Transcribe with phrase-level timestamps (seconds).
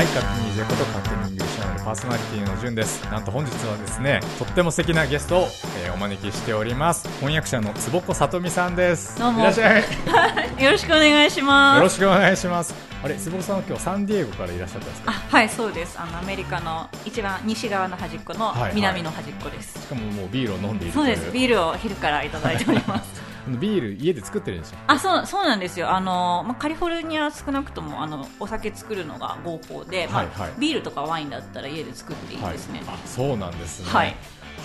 [0.00, 3.04] はい、勝手に EJ こと勝手に English Journal パーソナリティのじゅんです。
[3.10, 5.48] なんと本日はですね、とっても素敵なゲストを、
[5.84, 7.06] えーお招きしております。
[7.18, 9.18] 翻訳者の坪子理美さんです。
[9.18, 9.82] どうもいらっしゃい。
[9.82, 9.84] よ
[10.64, 11.82] よろしくお願いします。
[11.82, 12.74] ろしくお願いします。
[13.04, 21.06] あれ、坪子さんは今日サンディエゴからいらっしゃったんですあかはいそうですあのアメリカの一番西側の端っこのはいはい南の端っこです、しかももうビールを飲んでいるとそう。
[21.06, 23.19] ですビールを昼からいただいております
[23.58, 24.78] ビール家で作ってるんですよ。
[24.86, 33.90] あそうそうなんですよあの、まあ、カリフォルニアは少なくともあのお酒作るのが合法で、まあはいはいビールとかワインだったら家で作っていいですね、はい、あそうなんですね。
[33.90, 34.14] はい。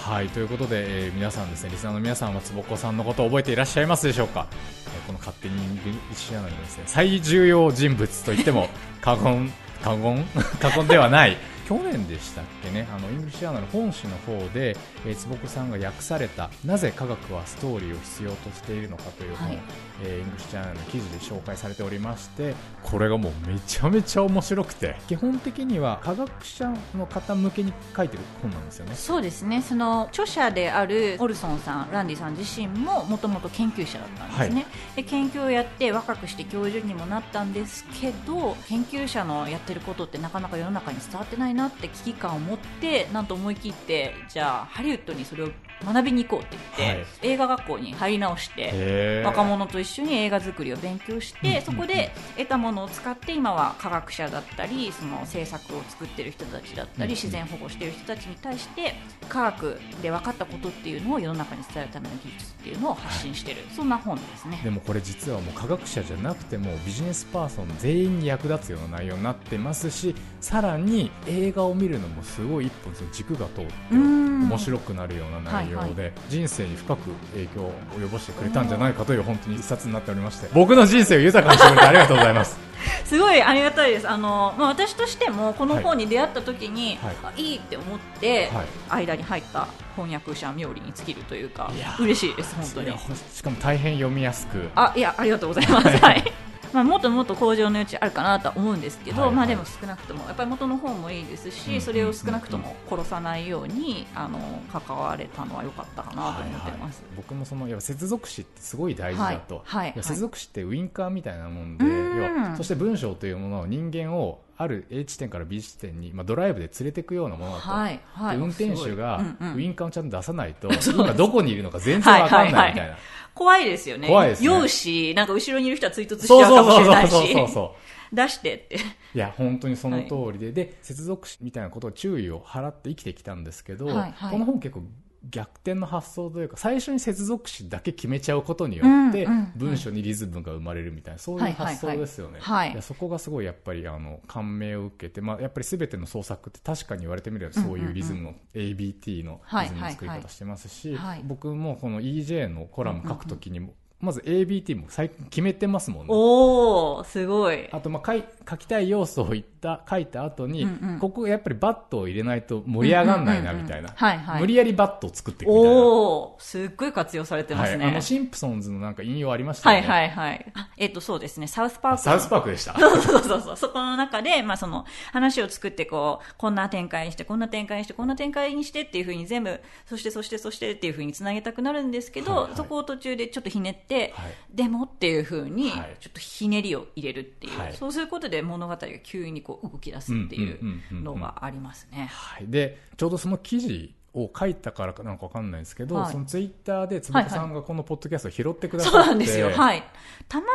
[0.03, 4.47] はい、ということで、えー皆さんですね、リスナーの皆さんは坪子さんのことを覚えていらっしゃいますでしょうか？
[4.51, 8.69] えーこの勝手に English Journal のですね、最重要人物と言っても
[9.01, 9.51] 過言、
[9.83, 10.25] 過言、
[10.59, 11.37] 過言ではない。
[11.67, 19.59] 去年でしたっけね、あの English Journal 本誌の方で、えー坪子さんが訳されたなぜ科学はストーリーを必要としているのかという本、はい。
[20.03, 24.95] えー English Journal の記事で紹介されておりましてこれがもうめちゃめちゃ面白くて。
[25.07, 28.95] 基本的には科学者の方向けに書いてる本なんですよね。
[28.95, 29.61] そうですね。
[29.61, 45.49] その著者であるオルソンさんランディさん自身ももともと研究者だったんですね、で研究をやって若くして教授にもなったんですけど研究者のやってることってなかなか世の中に伝わってないなって危機感を持ってなんと思い切ってじゃあハリウッドにそれを
[45.85, 47.05] 学びに行こうって言って、はい。
[47.21, 58.95] 映画学校に入り直して若者と一緒に映画作りを勉強して、そこで得たものを使って今は科学者だったりその制作を作ってる人たちだったり、自然保護してる人たちに対して
[59.29, 64.59] 科学で分かったことっていうのを世の中に伝えるための技術っていうのを発信してる、そんな本ですね。
[64.63, 74.25] でもこれ実はもう科学者じゃなくてもビジネスパーソン全員に役立つような内容になってますしさらに映画を見るのもすごい一本その軸が通ってうん。
[74.45, 76.13] 面白くなるような内容で、はい。
[76.29, 82.57] 人生に深く影響を及ぼしてくれたんじゃないかという本当に一冊になっておりまして僕の人生を豊かにしてくれてありがとうございます。
[83.05, 84.09] すごいありがたいです。
[84.09, 87.15] あの、まあ、私としてもこのはい本に出会った時に、はい。
[87.23, 89.05] あいいって思って、はい。
[89.05, 92.97] 間に入った翻訳者冥利に尽きるというか嬉しいです本当に。
[93.33, 94.69] しかも大変読みやすく。
[94.75, 95.87] あいやありがとうございます。
[95.97, 96.44] はい。
[96.75, 99.35] まあ、もっともっと向上の余地あるかなとは思うんですけど、はいはい。
[99.37, 104.39] まあでも少なくともやっぱり元の本もいいですし、うんそれを少なくとも殺さないようにあの
[104.71, 107.01] 関われたのは良かったかなと思ってます。
[107.15, 109.87] 僕もそのや接続詞ってすごい大事だと、はい。
[109.87, 109.93] はい。
[109.95, 112.17] や接続詞ってウインカーみたいなもんで、うん。
[112.17, 118.37] 要はそして文章というものを人間をある A 地点から B 地点に、まあ、ドライブで連れていくようなものだと、はいはい。
[118.37, 119.21] で運転手が
[119.55, 122.97] ウインカーをちゃんと出さないと、 今どこにいるのか全然わかんないみたいな、はいはいは
[123.35, 124.07] 怖いですよね。
[124.07, 124.45] 怖いですね。
[124.47, 127.75] 酔うし、なんか後ろにいる人は追突しちゃうかもしれないそうそうそうそうし、そ
[128.13, 128.15] う。
[128.15, 128.77] 出してって。
[129.13, 134.31] いや本当にその通りで、で接続詞みたいなことを注意を払って生きてきたんですけど、はいはい。
[134.31, 134.83] この本結構
[135.29, 142.69] 逆転の発想というか最初に接続詞だけ決めちゃうことによって、文章にリズムが生まれるみたいなそういう発想ですよね、はい。
[142.69, 156.13] はいそこがすごいやっぱりあの感銘を受けて、まあ、やっぱり全ての創作って確かに言われてみればそういうリズムの、ABT のリズムの作り方してますし、僕もこの EJ のコラム書くときにも、まず ABT も最近決めてますもんね。
[156.13, 157.67] おー、すごい。
[157.71, 158.15] あと、まあ、
[158.49, 163.89] 書きたい要素を言った、書いた後に、うんうんここやっぱりバットを入れないと盛り上がんないな、みたいな。
[163.93, 165.71] はいはい無理やりバットを作っていくみたいな。
[165.71, 167.83] おー、すっごい活用されてますね。
[167.83, 167.93] はい。
[167.93, 169.87] あの、シンプソンズのなんか引用ありましたよね。
[169.87, 170.51] はいはいはい。
[170.53, 172.03] あえっ、と、そうですね、サウスパークの。
[172.03, 172.73] サウスパークでした。
[172.79, 173.57] そうそうそうそう。
[173.57, 190.59] そこの中で、まあその話を作ってこう、こんな展開にして、こんな展開にして、こんな展開にしてっていうふうに全部、そしてそしてそしてっていうふうにつなげたくなるんですけど、はいはいそこを途中でちょっとひねって、はいでもっていうふうにはい、ちょっとひねりを入れるっていう、はいそうすることで物語が急にこう動き出すっていう
[190.91, 192.09] のがありますね。
[192.11, 192.47] はい。
[192.47, 199.49] で、ちょうどその記事を書いたからかなんかわかんないんですけど、はいそのツイッターでつばこさんがこのポッドキャストを拾ってくださって、そうなんですよ。
[199.49, 199.83] はい。
[200.27, 200.51] たまた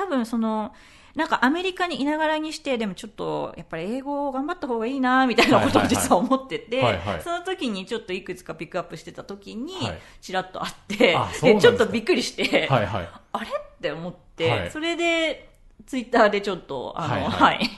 [0.00, 0.74] ま多分その、
[1.14, 11.16] なんかアメリカにいながらにして、でもちょっと、やっぱり英語を頑張った方がいいな、みたいなことをはいはいはい実は思ってて、はいはいその時にちょっといくつかピックアップしてた時にはい、ちらっとあって、
[11.60, 13.08] ちょっとびっくりして、はいはい。
[13.30, 13.46] あれ？
[13.46, 15.50] って思って、はいそれで、
[15.86, 17.68] ツイッターでちょっと、あの、はいは、はいい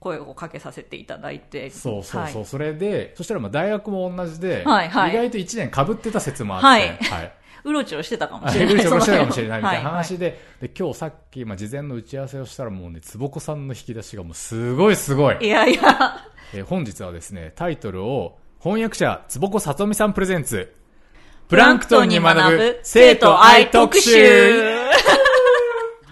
[0.00, 2.32] 声をかけさせていただいて、そうそうそう。
[2.38, 2.44] はい。
[2.44, 5.10] それで、そしたらまあ大学も同じで、はいはい。
[5.10, 6.88] 意外と1年被ってた説もあって、はい。
[6.98, 7.32] はい。
[7.64, 8.74] うろちょろしてたかもあしれない。
[8.74, 15.36] レベル上してたかもしれないみたいなはい話で、で、今日さっき、まあ、事前の打ち合わせをしたらもうね、坪子さんの引き出しがもうすごいすごい。
[15.40, 20.72] いやいや、えー本日はですね、タイトルを、翻訳者、坪子さとみさんプレゼンツ、
[21.48, 24.14] プランクトンに学ぶ生徒愛特集。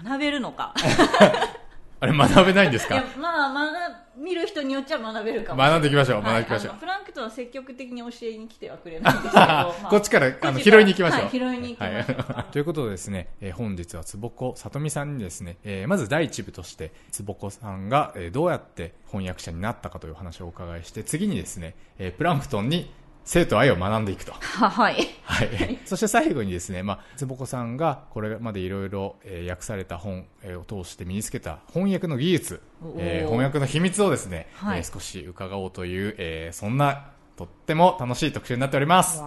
[0.03, 0.73] 学べるのか。
[1.99, 2.95] あれ学べないんですか？
[2.95, 5.79] いや、まあ、学見る人によっちゃ学べるかもしれない。
[5.79, 6.21] 学んでいきましょう。
[6.21, 6.23] はい。
[6.23, 6.75] 学んでいきましょう。
[6.79, 11.21] プランクトンは積極的に教えに来てはくれないんですけど、ま あこっちからあのこっちから拾いに行きましょう。
[11.21, 12.33] はい拾いに行きましょう。
[12.33, 12.45] はい。
[12.51, 22.91] ということでですね、えー本日は坪子さとみさんにですね、えーまず第一部として坪子さんが、えーどうやって翻訳者になったかというお話をお伺いして、次にですね、えープランクトンに
[23.25, 24.33] 生と愛を学んでいくと。
[24.33, 25.79] ははいはい。
[25.85, 32.61] そして最後にですね、まあ、坪子さんがこれまでいろいろえー訳された本えーを通して身につけた翻訳の技術、
[32.97, 39.19] えー翻訳の秘密をですね、はいえー少し伺おうという、えーそんなとっても楽しい特集になっております。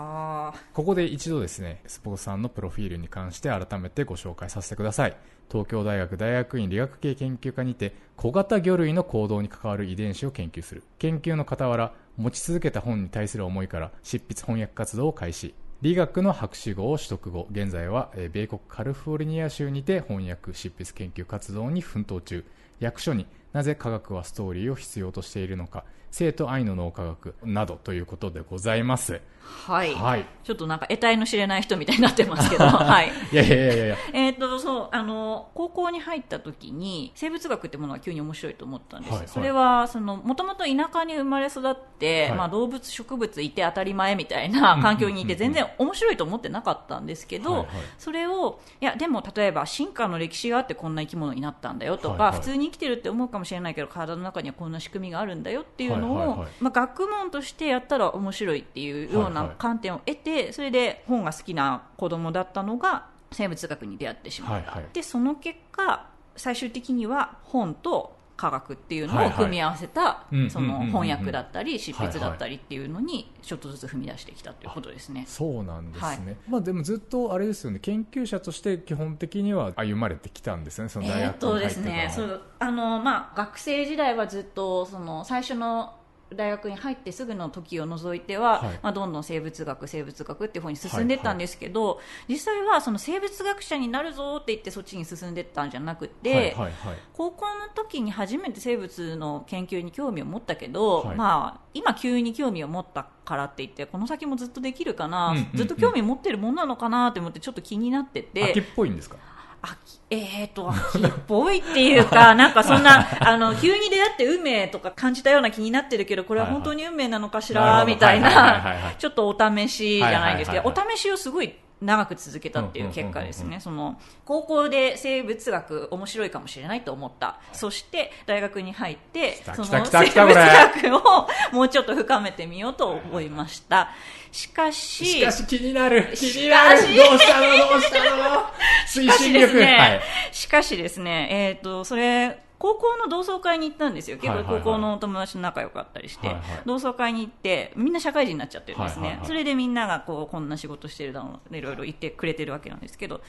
[0.72, 5.16] ここで一度ですね、スポーツさんのプロフィールに関して改めてご紹介させてください。
[5.50, 10.82] 東京大学大学院理学系研究科にて、小型魚類の行動に関わる遺伝子を研究する。
[10.98, 15.54] 研究の傍ら、持ち続けた本に対する思いから、執筆翻訳活動を開始。
[15.80, 22.44] 理学の博士号を取得後、現在は、米国カリフォルニア州にて翻訳、執筆研究活動に奮闘中。
[22.80, 29.20] 役所になぜ科学はストーリーを必要としているのか、生と愛の脳科学などということでございます。
[29.48, 30.26] はい、はい。
[30.44, 33.12] ちょっとなんか得体の知れない人みたいになってますけど、 はい。
[33.32, 33.96] いやいやいやいや。
[34.12, 39.10] えっと、そう、あの、高校に入った時に、生物学ってものが急に面白いと思ったんです。
[39.10, 47.68] はいはいそれは、その、もともと田舎に生まれ育って、はいまあ動物、植物いて当たり前みたいな環境にいて、全然面白いと思ってなかったんですけど、はいはい
[47.98, 56.48] それを、いや、でも例えば進化の歴史があってこんな生き物になったんだよとか、はいはい普通に生きてるって思うかもしれないけど、体の中にはこんな仕組みがあるんだよっていういはいはい。
[56.60, 64.86] まあ学問としてやったら面白いっていうようない観点を得て、それで本が好きな子供だったのが生物学に出会ってしまう、はいはい。
[64.92, 66.06] でその結果
[66.36, 75.24] 最終的には本と科学っていうのを組み合わせた、うんその翻訳だったり執筆だったりっていうのにちょっとずつ踏み出してきたということですね。
[75.26, 76.06] そうなんですね。
[76.06, 76.36] はい。
[76.48, 81.58] まあでもずっとあれですよね、研究者として基本的には歩まれてきたんですね、その大学に入ってから。
[81.58, 85.96] ですね、そうあのまあ学生時代はずっとその最初の
[86.34, 88.78] 大学に入ってすぐの時を除いては、はい。
[88.82, 96.72] まあ、どんどん生物学、生物学っていう方に進んでいったんですけど、実際はその生物学者になるぞって言ってそっちに進んでいったんじゃなくて、はいはいはい。
[97.12, 101.16] 高校の時に初めて生物の研究に興味を持ったけど、はい。
[101.16, 105.56] まあ、今急に興味を持ったからって言ってこの先もずっとできるかな、うんうんうん。
[105.56, 108.50] ずっと興味持ってるもんなのかなって思ってちょっと気になってて。
[108.50, 109.16] 秋っぽいんですか？
[109.62, 133.90] 秋えーと秋っぽいっていうか なんかそんなあの急に出会って運命とか感じたような気になってるけどこれは本当に運命なのかしら、はいはいみたいはいはいはいはいなちょっとお試しじゃないんですけど、はいはいはいお試しをすごい長く続けたっていう結果ですね、その高校で生物学面白いかもしれないと思った、そして大学に入ってたその生物学をもうちょっと深めてみようと思いました。
[134.32, 136.08] しかし、しかし気になる。
[136.14, 136.42] 気し。
[136.42, 136.80] になる。
[136.80, 137.46] どうしたの？
[137.56, 138.46] どうしたの？
[138.86, 140.00] 推 しかし進力ですね、はい。
[140.32, 144.16] しかしですね、えっ、と、それ、高校の同窓会に行ったんですよ。
[144.16, 144.54] 結構はいはい。
[144.54, 146.44] はい高校のお友達と仲良かったりして、はいはい。
[146.66, 149.02] 同窓会に行って、みんな社会人になっちゃってるんですね。
[149.02, 149.26] はいはいはい。
[149.28, 153.20] それでみんながこう、こんな仕事してるだろう、いろいろ言ってくれてるわけなんですけど、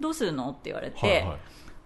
[0.00, 0.50] どうするの？
[0.50, 1.38] って言われて、はいはい。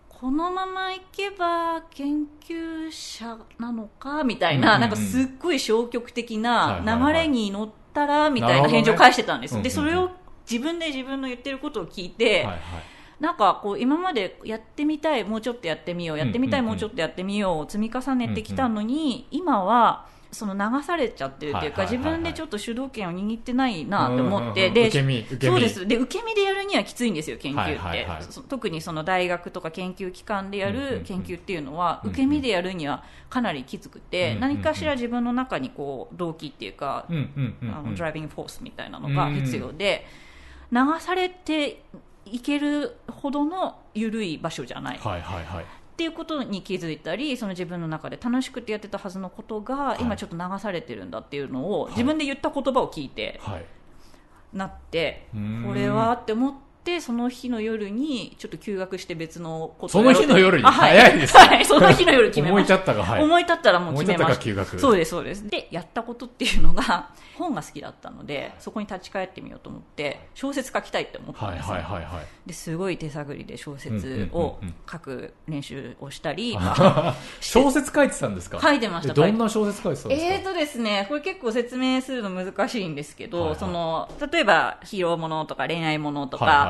[0.08, 4.24] このままいけば研究者なのか？
[4.24, 4.88] みたいな、うんうんうん。
[4.88, 7.14] なんかすっごい消極的はいなはいはい。
[7.14, 9.62] 流れに乗ったらみたないな返事を返してたんです、うんうんうん。
[9.64, 10.10] でそれを
[10.50, 12.58] 自分で自分の言ってることを聞いて、はいはい。
[13.20, 25.86] なんかこう今までやってみたいもうちょっとやってみようやってみたいもうちょっとやってみようを積み重ねてきたのに、今はその流されちゃってるっていうか、自分でちょっと主導権を握ってないなって思って、で受けそうです。
[25.86, 28.06] で受け身でやるにはきついんですよ研究って、
[28.48, 40.06] 特にその大学とか研究機関でやる研究っていうのは、受け身でやるにはかなりきつくて、何かしら自分の中にこう動機っていうか、あうんのドライビングフォースみたいなのが必要で、
[40.72, 41.82] 流されて
[42.24, 45.64] いけるほどの緩い場所じゃない、っはいはいはい
[46.00, 49.98] ていうことに気づいたりその自分の中で楽しくてやってたはずのことが、い。
[50.00, 53.64] 今ちょっと流されてるんだっていうのを、自分で言った言葉を聞いてはい。
[54.54, 55.28] なって
[55.66, 56.58] これはって思って
[57.00, 60.64] その日の夜にちょっと休学して別のことその日の夜に？
[60.64, 63.22] あはい、早いですはい、その日の夜決め思いました立ったがはい。
[63.22, 64.80] 思い立ったらもう決めましたが休学。
[64.80, 65.48] そうですそうです。
[65.48, 74.74] でやったことっていうのが本が好きだったのでそこに立ち返ってみようと思って小説書きたいって思ったんはいですよ、はいはいはいですごい手探りで小説うんうんをうんうん。
[74.90, 76.58] 書く練習をしたり、
[77.40, 78.58] 小説書いてたんですか？
[78.60, 79.12] 書いてました。
[79.12, 80.34] えどんな小説書いてたんですか？
[80.34, 83.58] えーとですね、これ結構説明するの難しいんですけど、はいはい。
[83.58, 86.64] その例えばヒーローものとか恋愛ものとか、はいは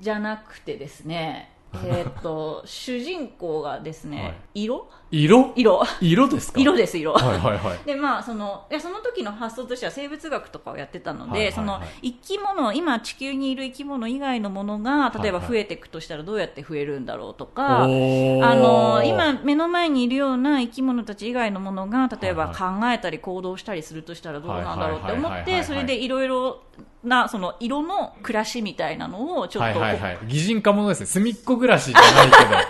[0.00, 4.64] じゃなくてですねえーっと主人公がですね、はい。
[4.64, 4.88] 色？
[5.12, 5.52] 色？
[5.54, 5.82] 色。
[6.00, 6.60] 色ですか？
[6.60, 7.86] 色です色、はいはいはい。
[7.86, 11.52] でまあそのいやその時の発想としては生物学とかをやってたので、はいはいはい。
[11.52, 15.48] その生き物今地球にいる生き物以外のものが例えばはいはい。
[15.48, 18.44] 増えていくとしたらどうやって増えるんだろうとか、おー。
[18.44, 25.60] あの今目の前にいるような生き物たち以外のものが例えばはい考えたり行動したりするとしたらどうなんだろうって思っはいはいはいはいはい。
[25.60, 26.62] てそれでいろいろ
[27.04, 30.18] なその色の暮らしみたいなのをちょっとはいはいはい。
[30.26, 31.06] 擬人化ものですね。
[31.06, 32.60] 隅っこ暮らしじゃないけど、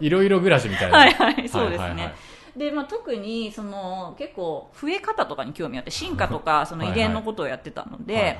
[0.00, 0.98] いろいろ暮らしみたいな。
[0.98, 2.14] はいはいそうですね、はいはいはい
[2.56, 8.38] でまあ、特にその結構増え方とかに興味あって進化とかその遺伝のことをやってたので、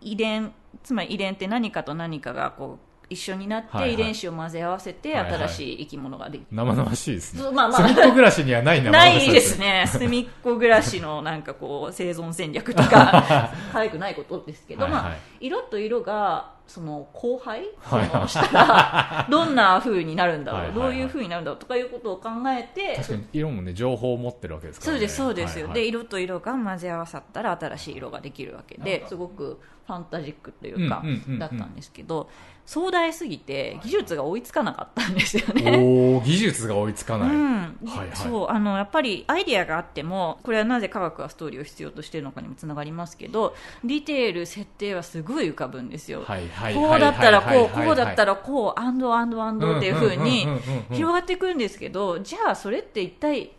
[0.00, 7.42] 遺伝つまり遺伝って何かと何かがこう一緒になって遺伝子を混ぜ合わせて新しい生き物ができる、生々しいですね。
[7.50, 7.88] まあまあ。
[7.88, 9.58] 隅っこ暮らしにはないないです。
[9.58, 9.84] ね。
[9.88, 14.64] 隅っこ暮らしのなんかこう生存戦略とか早くないことです。
[14.66, 18.08] けど、まあ、色と色がその後輩、はい。
[18.08, 22.94] そのしたらどんな風になるんだろう、どういう風になるんだろうとかいうことを考えて。
[22.94, 24.98] 確かに色もね、情報を持ってるわけですからね。
[24.98, 25.82] そうですそうですよ、はいはい。
[25.82, 31.38] で色と色が混ぜ合わさったら新しい色ができるわけですごくファンタジックというか、うんうんうんうん。
[31.40, 32.30] だったんですけど
[32.70, 35.76] 壮大すぎて技術が追いつかなかったんですよね。
[35.76, 37.30] おー技術が追いつかない。
[37.30, 37.58] うん。
[37.58, 38.08] はいはい。
[38.14, 50.96] そうあのやっぱりアイディアがあってもこれはなぜ科学がストーリーを必要としているのかにもつながりますけどディテール設定はすごい浮かぶんですよ、はいはいこうだったらこうこうだったららこうアンドアンドアンドっていう風にうんうんうんうんうん。
[50.96, 53.50] 広がっていくんですけどじゃあそれって一体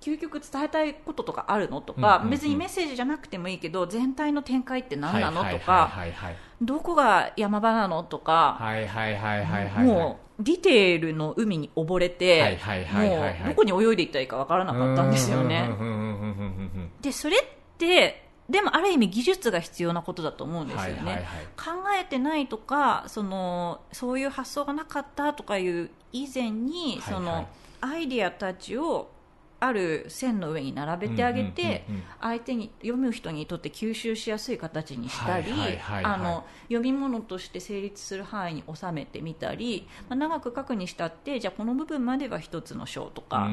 [0.00, 6.36] 究極伝えたいこととかあるのとか、うんうんうん別にメッセージじゃなくてもいいけど全体の展開って何なのはいはいとかはいはい。
[6.60, 8.58] どこが山場なのとか。
[9.78, 12.58] もうディテールの海に溺れて、
[13.46, 15.68] どこに泳いでいったらいいかわからなかったんですよね。
[17.00, 17.40] でそれっ
[17.76, 21.24] てでもある意味技術が必要なことだと思うんですよね、はいはいはい。
[21.56, 27.02] 考えてないとかそのそういう発想がなかったとかいう以前に、はいはい。
[27.14, 27.48] その
[27.80, 29.10] アイディアたちを
[29.60, 31.84] ある線の上に並べてあげて、
[32.20, 35.52] 相手に読む人にとって吸収しやすい形にしたり
[36.04, 43.48] あの読み物として成立する範囲に収めてみたり、まあ、長く書くにしたってじゃあこの部分までは一つの章とか、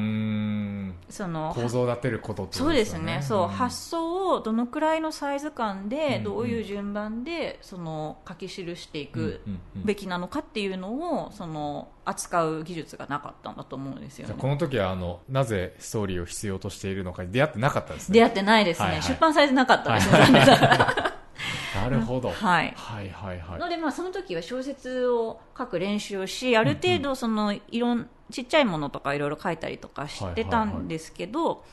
[1.08, 3.14] その構造を立てることってこそうですよね。
[3.14, 9.40] すね、そう、ん発想をどのくらいのサイズ感で、うんどういう順番でその書き記していく
[9.76, 14.34] べきなのかっていうのをその扱う技術がなかったんだと思うんですよね。
[14.36, 18.14] この時はあのなぜストーリーを必要としているのかに出会ってなかったですね。
[18.14, 19.02] 出会ってないですね、はいはい。
[19.02, 21.15] 出版されてなかったですね、残念ながら
[21.74, 22.30] なるほど。
[22.30, 22.72] はい。
[22.76, 23.58] はいはいはい。
[23.58, 31.64] ので、まあ、その時は小説を書く練習をしある程度そのいろんちっちゃいものとかいろいろ書いたりとかしてたんですけど、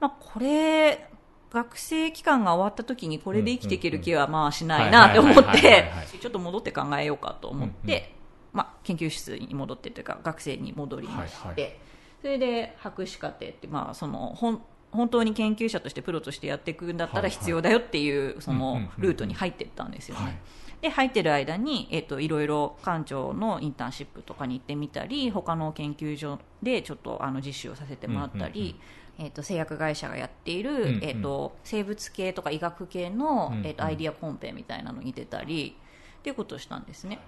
[0.00, 1.08] まあ、これ
[1.50, 8.14] 学生期間が終わった時にこれで生きていける気はまあしないなって思ってはいちょっと戻って考えようかと思っうんて、
[8.52, 11.70] まあ、研究室に戻ってというか学生に戻りまして、はいは
[12.22, 20.22] それで博士課程って、まあ、その本本当に研究者としてプロとしてやっていくんだったら必要だよっていうそのうんルートに入っていったんですよね。
[20.22, 20.38] はい。
[20.82, 28.78] で入ってる間に、えっといろいろ館長のインターンシップとかに行ってみたり他の研究所でちょっとあの実習をさせてもらったり、
[29.18, 31.00] えっと製薬会社がやっている、んうん。
[31.02, 33.66] えっと生物系とか医学系の、うんうん。
[33.66, 35.76] えっとアイディアコンペみたいなのに出たり
[36.18, 37.20] っていうことをしたんですね。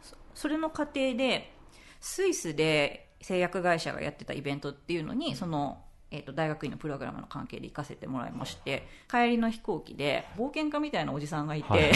[0.00, 1.52] そそれの過程で
[2.00, 11.90] スイスで製薬会社がやってたイベントっていうのにその、えー、と大学院のプログラムの関係で行かせてもらいまして帰りの飛行機で冒険家みたいなおじさんがいて、はい。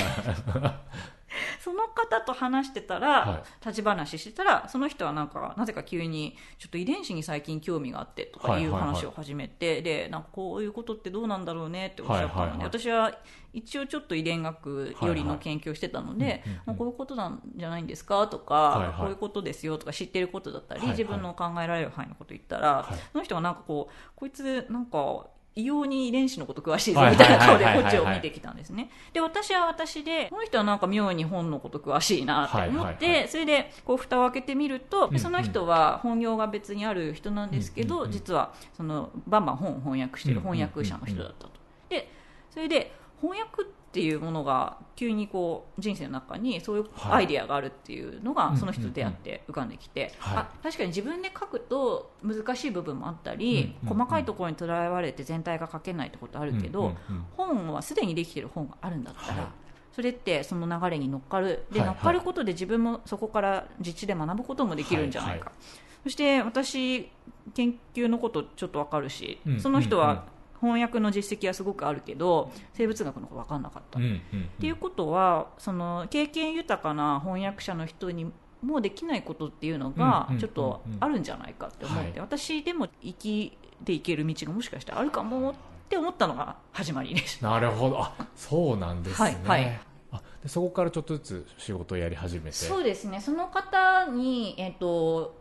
[1.60, 8.86] その方と話してたら、は立ち話してたらその人はなんかなぜか急にちょっと遺伝子に最近興味があってとかいうはいはい。
[8.86, 12.66] はい話を始めて、でなんかこういうことってどうなんだろうねっておっしゃったので、はいはいはい。
[12.66, 13.12] 私は
[13.52, 18.96] 一応ちょっと遺伝学よりの研究をしてたので、こういうことなんじゃないんですかとか、はいはい。
[18.98, 20.98] こういうことですよとか知ってることだったり、はいはい。
[20.98, 22.98] 自分の考えられる範囲のこと言ったら、はい。
[23.12, 25.26] その人がなんかこうこいつなんか
[25.56, 28.90] 異様に遺伝子のこと詳しいぞはいみたいな顔でこっちを見てきたんですね。
[29.12, 41.50] で私は私でこの人はなんか妙に本のこと詳しいなって思って、それでこう蓋を開けてみると、その人は本業が別にある人なんですけど、実はそのバンバン本を翻訳している翻訳者の人だったと。
[41.88, 42.10] で
[42.50, 50.36] それで翻訳っていうものが急にこう人生の中にそういうはいアイディアがあるっていうのがその人と出会って浮かんできて、はい。
[50.38, 56.92] あ確かに自分で書くと難しい部分もあったり、細かいところにとらわれて全体が書けないってことあるけど、
[57.36, 59.46] 本はすでにできてる本があるんだったら、はい。
[59.92, 61.64] それってその流れに乗っかる。
[61.72, 65.54] で、乗っかることで自分もそこから実地で学ぶこともできるんじゃないか、はい
[66.02, 67.10] そして私
[67.54, 69.60] 研究のことちょっとわかるし、うん。
[69.60, 70.24] その人は
[70.60, 74.40] 翻訳の実績はすごくあるけど生物学のこと分かんなかった、うんうんうん。
[74.42, 78.30] っていうことはその経験豊かな翻訳者の人に
[78.62, 82.20] もうできないことっていうのがうんうんちょっとあるんじゃないかって思って、はい。
[82.20, 85.54] 私でも生きていける道がもしかしたらあるかもっ
[85.88, 87.42] て思ったのが始まりです。
[87.42, 88.02] なるほど。
[88.02, 89.80] あそうなんですね、はいはい。
[90.12, 92.52] あでそこからちょっとずつ仕事をやり始めて。
[92.52, 93.20] そうですね。
[93.20, 95.39] その方に、えっと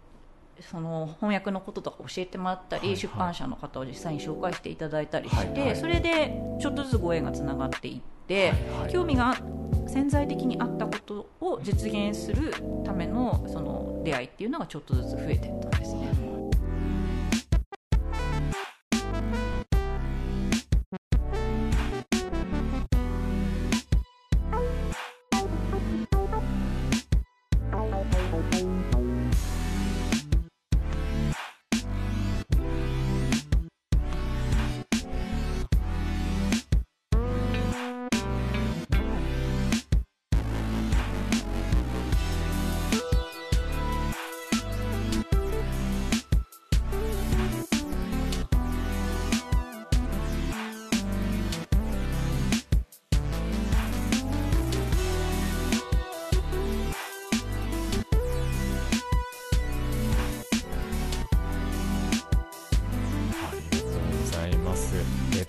[0.61, 2.97] その翻訳のこととか教えてもらったり、はいはい。
[2.97, 5.75] 出版社の方を実際に紹介していただいたりして、はいはい。
[5.75, 8.91] それでちょっとずつご縁がつながっていって、はいはい。
[8.91, 9.35] 興味が
[9.87, 12.53] 潜在的にあったことを実現する
[12.85, 16.28] ためのその出会いっていうのがちょっとずつ増えていったんですね。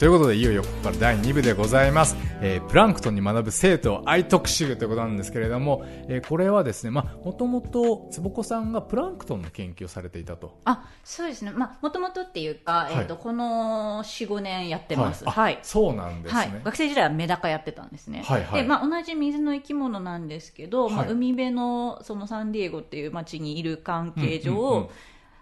[0.01, 2.17] ということで、いよいよここから第2部でございます。
[2.41, 10.59] えープランクトンに学ぶ生徒愛特集ということなんですけれども、えーこれはですね、まあ、もともと、坪子さんがプランクトンの研究をされていたと。
[10.65, 12.95] あそうですね、まあ、もともとっていうか、はい。
[13.01, 15.23] えっとこの4、5年やってます。
[15.27, 15.59] あはい。
[15.63, 16.51] そうなんですはい。
[16.51, 18.63] ね。、学生時代はメダカやってたんですね、はいはい。
[18.63, 21.13] でまあ、同じ水の生き物なんですけど、まあ、はい。
[21.13, 24.89] 海辺のそのサンディエゴっていう町にいる関係上、うんうんうん。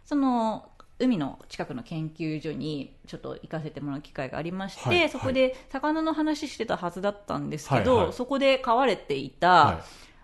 [0.04, 0.67] その
[0.98, 8.12] 海の近くの研究所にちょっと行かせてもらう機会がありまして、はいそこで魚の話してたはずだったんですけど、はいはい。
[8.12, 9.78] そこで飼われていた、はい。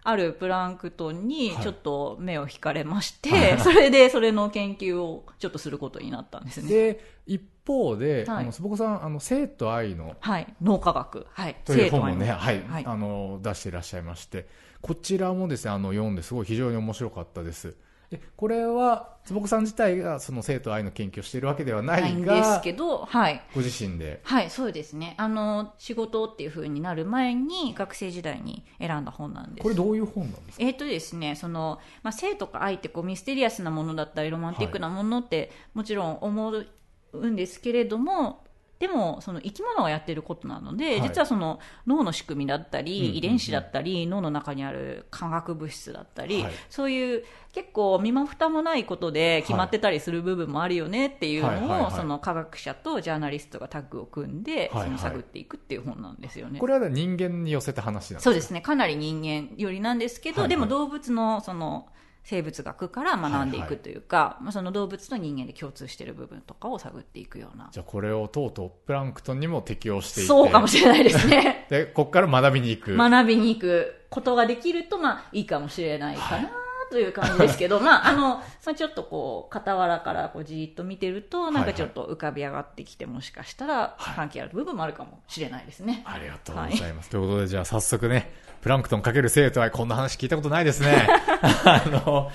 [0.06, 1.62] あるプランクトンにはい。
[1.62, 3.58] ちょっと目を引かれまして、はい。
[3.60, 6.68] それでそれの研究をちょっとすることになったんですね。
[6.68, 8.42] で、一方で、はい。
[8.42, 12.84] あの、坪子さん、あの、生と愛のはい、脳科学、はい、という本を生徒ね、はい、はい。
[12.84, 14.48] あの、出していらっしゃいまして、
[14.82, 17.76] こちらもですね、あの、読んですごい非常に面白かったです。
[18.18, 24.20] でこれは、坪子さん自体がその生と愛の研究をしているわけではなないいが、んですけど、はい、ご自身で。
[24.22, 25.14] はい、そうですね。
[25.16, 29.62] あの、仕事っていう風になる前に学生時代に選んだ本なんです。
[29.62, 30.64] これどういう本なんですか？
[30.64, 36.52] えーとですね、その、まあ、性とか愛ってこうミステリアスなものだったりロマンティックなものって、もちろん思
[37.12, 38.43] うんですけれども、
[38.78, 41.08] でもその生き物がやってることなので、はい。
[41.08, 46.52] 実はその脳の仕組みだったり、遺伝子だったり脳の中にある化学物質だったり、はい。
[46.68, 51.92] そういう結構身も蓋もないことで決まってたりする部分もあるよねっていうのを、はいはいはい。
[51.92, 54.84] その科学者とジャーナリストがタッグを組んで、はいはい。
[54.86, 56.58] その探っていくっていう本なんですよね。
[56.58, 58.20] これは人間に寄せた話なんですか？
[58.22, 60.48] そうですね、かなり人間よりなんですけど、はいはい。
[60.50, 61.86] でも動物のその
[62.24, 67.68] 生物学から学んでいくというか、まあ、その動物と人間で共通している部分とかを探っていくような。
[67.70, 70.28] じゃあこれをとうとうプランクトンにも適用していて。
[70.28, 71.66] そうかもしれないですね。
[71.70, 72.96] で、ここから学びに行く。
[72.96, 76.50] 学びに行くことができると、まあ、いいかもしれないかな。
[76.94, 86.04] という感じですけど、 まあ、あの、まあ、ちょっとこう、傍らからこうじーっと見てると、なんかちょっと浮かび上がってきて、もしかしたら関係ある部分もあるかもしれないですね。
[86.06, 87.10] ありがとうございます。
[87.10, 91.06] ということで、じゃあ早速ね、プランクトンかける生徒はこんな話聞いたことないですね。
[91.42, 92.30] あの、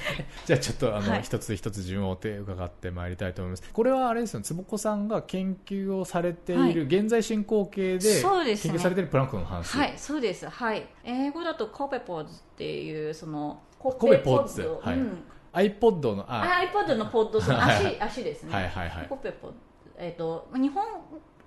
[0.45, 3.63] じゃあちょっとあの、はい一つ一つ順を追って伺ってまいりたいと思います。
[3.72, 9.78] これはあれですよね、坪子さんが研究をされている、現在進行形で、研究されているプランクトンの話。
[9.78, 10.48] はい、そうです。
[10.50, 10.86] はい。
[11.06, 15.00] 英語だとコペポーズっていう、その、ココペポーズはい。
[15.00, 15.24] うん。
[15.54, 17.98] iPod の、あ、あ iPod のポッド、そのはい。
[17.98, 18.54] 足、足ですね。
[18.54, 19.08] はいはいはい。
[19.08, 19.52] コペポ、
[19.98, 20.86] えっ、と、日本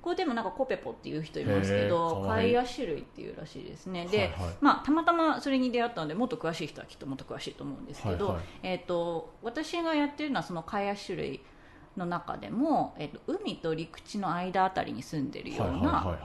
[0.01, 4.07] 語でもなんかコペポっていう人いますけど、カイア種類っていうらしいですね。
[4.07, 4.38] で、はいはい。
[4.61, 8.45] まあ、たまたまそれに出会ったので、もっと詳しい人はきっともっと詳しいと思うんですけど、はいはい。
[8.62, 11.40] えっ、と、私がやってるのはそのカイア種類
[11.97, 16.18] の中でも、えっ、と、海と陸地の間あたりに住んでるような。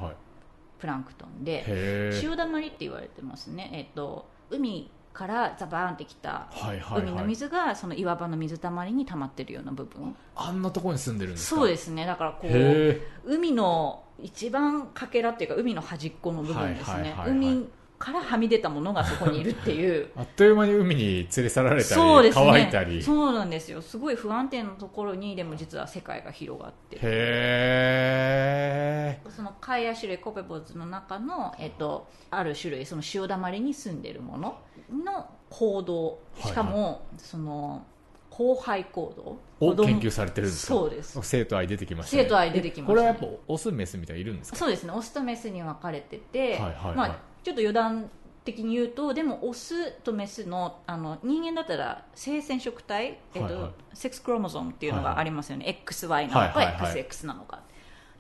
[0.80, 2.20] プランクトンで、へー。
[2.20, 6.48] 潮だまりって言われてますね、えっと、海からザバーンってきた
[6.96, 7.26] 海のはい。
[7.26, 10.16] 水がその岩場の水たまりに溜まってるような部分。
[10.36, 11.60] あんなところに住んでるんですか？
[11.62, 12.06] そうですね。
[12.06, 17.16] だからこうへ海の一番かけらっていうか海の端っこの部分ですね。
[17.26, 17.68] 海
[18.00, 20.06] からはみ出たものがそこにいるっていう。
[20.06, 22.46] ー あっという間に海に連れ去られたり、そうですね。
[22.48, 23.02] 乾いたり。
[23.02, 23.82] そうなんですよ。
[23.82, 26.98] すごい不安定なところにでも実は世界が広がって。
[27.02, 34.58] へそのカイア種類コペポズの中の、えっと、ある種類その潮だまりに住んでるもの
[34.92, 36.20] の行動。
[36.40, 37.84] しかも、その
[38.32, 39.38] 交配行動。
[39.68, 40.74] ーを研究されてるんですか？
[40.74, 41.20] そうです。
[41.24, 42.24] 生徒愛出てきましたね。
[42.24, 42.88] 生徒愛出てきましたね。
[42.88, 44.58] これはやっぱオスメスみたいないるんですか？
[44.58, 44.92] そうですね。
[44.94, 46.96] オスとメスに分かれてて、はいはいはい。
[46.96, 48.10] まあ、ちょっと余談
[48.44, 53.72] 的に言うとでもオスとメスのあの人間だったら性染色体、えっとはいはい。
[53.94, 57.06] セックスクロモゾームっていうのがありますよね、XY なのか、はいはいはい。
[57.06, 57.62] XX なのか。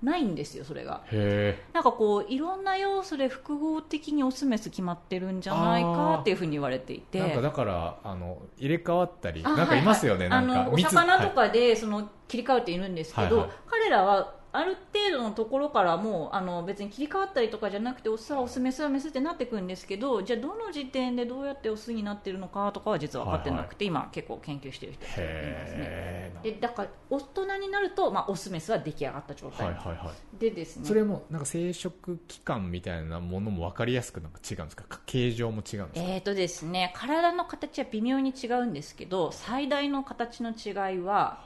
[0.01, 1.03] ないんですよそれが。
[1.11, 7.17] へなんかこういろんな要素で複合的にオスメス決まってるんじゃないかっていうふうに言われていて。
[7.17, 13.57] えなんかだからあの入れ替わったりあなんかいますよね、はいはいあのおなんか密魚とかでその切り替わっているんですけど、はいはい。
[13.69, 26.33] 彼らはある程度のところからもうあの別に切り替わったりとかじゃなくてオスはオスメスはメスってなってくるんですけどじゃあどの時点でどうやってオスになってるのかとかは実は分かってなくて、今結構研究してる人がいますね。
[26.43, 30.39] でだから大人になると、まあ、オスメスは出来上がった状態、はいはいはい。
[30.39, 30.86] でですね。
[30.86, 35.01] それもなんか生殖器官みたいなものも分かりやすくなんか違うんですかか？
[35.05, 41.43] 形状も違うんですか、えーとですね、体の形は微妙に違うんですけど最大の形の違いは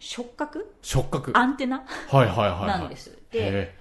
[0.00, 0.74] 触覚？
[0.82, 1.32] 触覚。
[1.36, 1.84] アンテナ？
[2.08, 2.68] はいはいはいはい。
[2.68, 3.74] なんです、でへ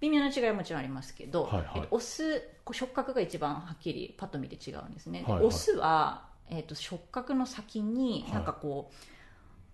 [0.00, 1.70] 微妙な違いはもちろんありますけど、はいはい。
[1.76, 5.46] えっとオス触覚が一番はっきりパッと見て違うんですね、ではいはい。
[5.46, 8.94] オスは、えっと触覚の先にはいなんかこう、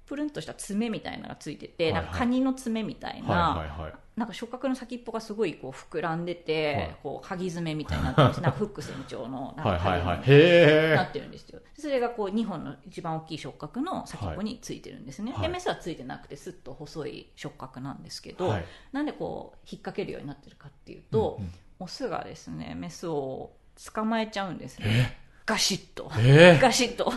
[0.09, 6.97] プルンとした爪みたいなのがついてて、なんかカニの爪みたいえな、なんか触覚の先っぽがすごいこう膨らんでて、はい。
[7.03, 11.61] こう鍵爪みたいになってるんですなんかフック船長のななってるんですよ。
[11.79, 15.43] それがこう2本の一番大きい触覚の先っぽについてるんですね、はい。
[15.43, 18.65] でメスはついてなくてすっと細い触覚なんですけど、はい。
[18.93, 21.53] なんでこう引っ掛けるようになってるかっていうと、うんうん。
[21.81, 23.53] オスがですねメスを
[23.95, 25.17] 捕まえちゃうんですね
[25.49, 26.11] ガシッと。
[26.19, 27.11] ええガシッと。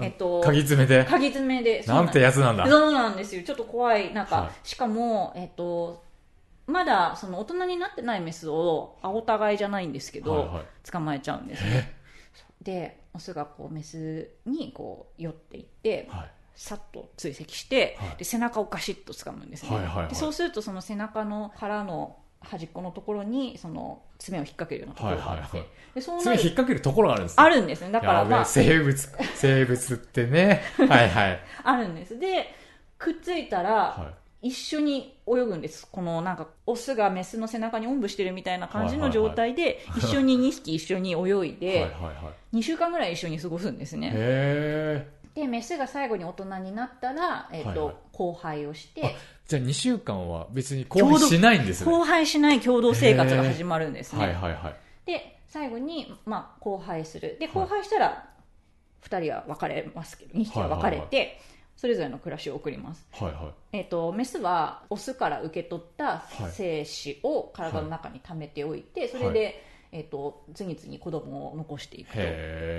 [0.00, 1.04] えっと鍵爪で？
[1.04, 1.84] 鍵爪で。
[1.84, 2.66] そうなんてやつなんだ。
[2.66, 3.44] そうなんですよ。
[3.44, 4.12] ちょっと怖い。
[4.12, 4.68] なんか、はい。
[4.68, 6.02] しかもえっと
[6.66, 10.90] まだその大人になってないメスをあお互いじゃないんですけど、はいはい。
[10.90, 11.62] 捕まえちゃうんです。
[11.62, 11.94] ね
[12.60, 16.30] でオスがこうメスにこう寄っていってはい。
[16.56, 18.16] さっと追跡して、はい。
[18.16, 20.08] で背中をガシッと掴むんですね、はいはいはい。
[20.08, 22.16] でそうするとその背中の腹の
[22.50, 25.68] 端っこのところにその爪を引っ掛けるようなところがあって、はいはいはい。
[25.94, 27.90] でそうな爪る引っ掛けるところがあるんですあるんですね。
[27.90, 28.44] だからまあ。
[28.44, 30.62] 生物生物ってね。
[30.88, 31.40] はいはい。
[31.64, 32.18] あるんです。
[32.18, 32.54] で
[32.98, 35.88] くっついたら、は一緒に泳ぐんです。
[35.90, 39.30] このなんかオスがメスの背中におんぶしてるみたいな感じのはいはいはい。
[39.30, 42.56] 状態で一緒に2匹一緒に泳いいはいではいはい。
[42.56, 44.08] 2週間ぐらい一緒に過ごすんですね。
[44.08, 47.94] へえでメスが最後に大人になったら、えっとはいはい。
[48.12, 49.10] 交配をしてあ
[49.46, 51.92] じゃあ2週間は別に交配しないんですね。
[51.92, 54.34] 交配しない共同生活が始まるんですね、はい。
[54.34, 54.54] はい。
[54.54, 54.76] はい。
[55.06, 57.36] で最後に、まあ、交配する。
[57.38, 58.28] ではい交配したら
[59.02, 61.40] 2人は別れますけど2匹は別れて、
[61.76, 63.06] それぞれの暮らしを送ります。
[63.12, 63.32] はい。
[63.32, 63.40] は
[63.72, 63.78] い。
[63.78, 66.50] えっとメスはオスから受け取ったはい。
[66.50, 72.18] 精子を体の中に溜めておいて、それで、えっと次々に子供を残していくと。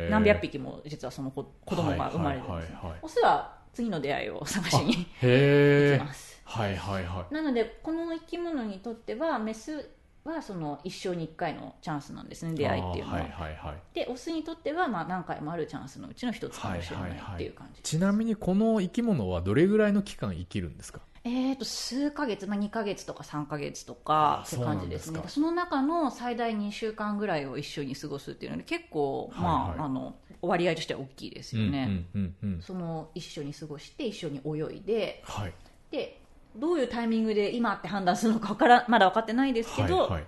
[0.10, 2.82] 何百匹も実はその子子供が生まれるんです、はい。
[2.82, 2.82] はい。
[2.82, 2.92] はい。
[2.92, 3.00] はい。
[3.04, 7.34] オスは次の出会いを探しに行きますはいはいはい。
[7.34, 9.90] なのでこの生き物にとってはメス
[10.24, 13.76] はその一生に1回のチャンスなんですね出会いっていうのは、はいはいはい。
[13.94, 17.12] でオスにとってはまあ何回もあるチャンスのうちの一つかもしれない。
[17.12, 21.02] っていう感じ、ちなみにこの生き物はどれぐらいの期間生きるんですか？
[21.24, 25.22] えー、と数ヶ月、まあ、2ヶ月とか3ヶ月とかあって感じですね。
[25.28, 29.80] その中の最大2週間ぐらいを一緒に過ごすっていうので結構、まあはいはい。
[29.88, 32.62] あの割合としては大きいですよね、うんうんうんうん。
[32.62, 35.54] その一緒に過ごして一緒に泳いではい。
[35.92, 36.22] で
[36.56, 40.24] どういうタイミングで今って判断するのかわからまだ分かってないですけど、はいはい。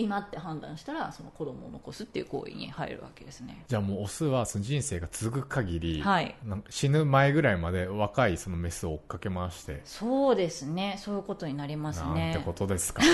[0.00, 3.64] 今って判断したらその子供を残すっていう行為に入るわけですね。
[3.66, 6.36] じゃあもうオスはその人生が続く限り、はい。
[6.70, 9.80] 死ぬ前ぐらいまで若いそのメスを追っかけ回して。
[9.84, 11.00] そうですね。
[11.00, 13.02] そういうことになりますなんてねことですか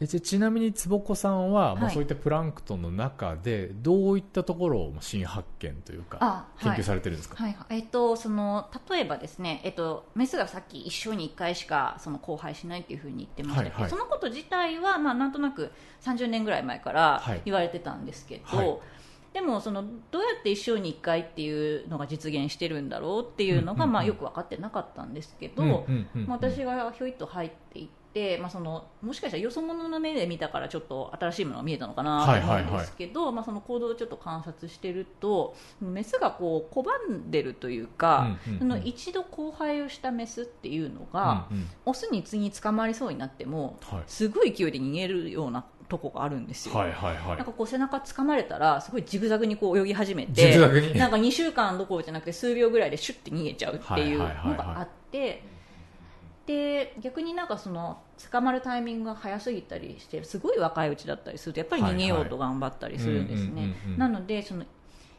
[0.00, 7.76] えじちなみに坪子さんは、まあ、はいそういったプランクトンの中でどういったところをまあ新発見というか研究されてるんですか、はいはい。
[7.76, 13.90] えっと、その例えばですね、えっと、メスがさっき一生に1回しかその交配しないっていうふうに言ってましたけど、はいはい。
[13.90, 15.70] そのこと自体は、まあ、なんとなく
[16.02, 17.42] 30年ぐらい前からはい。
[17.44, 18.78] 言われてたんですけど、はい。
[19.32, 25.84] でもそのどうやって一生に1回っていうのが実現してるんだろうっていうのが、まあ、よく分かってなかったんですけど、
[26.28, 28.03] 私がひょいっと入っていって、
[28.40, 41.68] まあ、そのもしかしたらよそ者の目で見たからちょっと新しいものが見えたのかなと思うんですけど、まあ、その行動をちょっと観察してるとメスがこう拒んでるというか、その一度交配をしたメスっていうのが、うんうん。
[41.86, 44.02] オスに次捕まりそうになってもはい。
[44.06, 46.74] すごい勢いで逃げるようなとこがあるんですよ。
[46.74, 47.36] はいはいはい。
[47.36, 50.58] なんかこう背中掴まれたらすごいジグザグにこう泳ぎ始めて
[50.96, 55.42] なんか2週間どころじゃなくて数秒ぐらいでシュッて逃げちゃうっていうのがあって
[56.46, 57.98] で逆になんかその
[58.30, 63.74] 捕まるタイミングが早すぎたりしてすごい若いうちだったりするとやっぱり逃げようと頑張ったりするんですね。
[63.96, 64.64] なのでその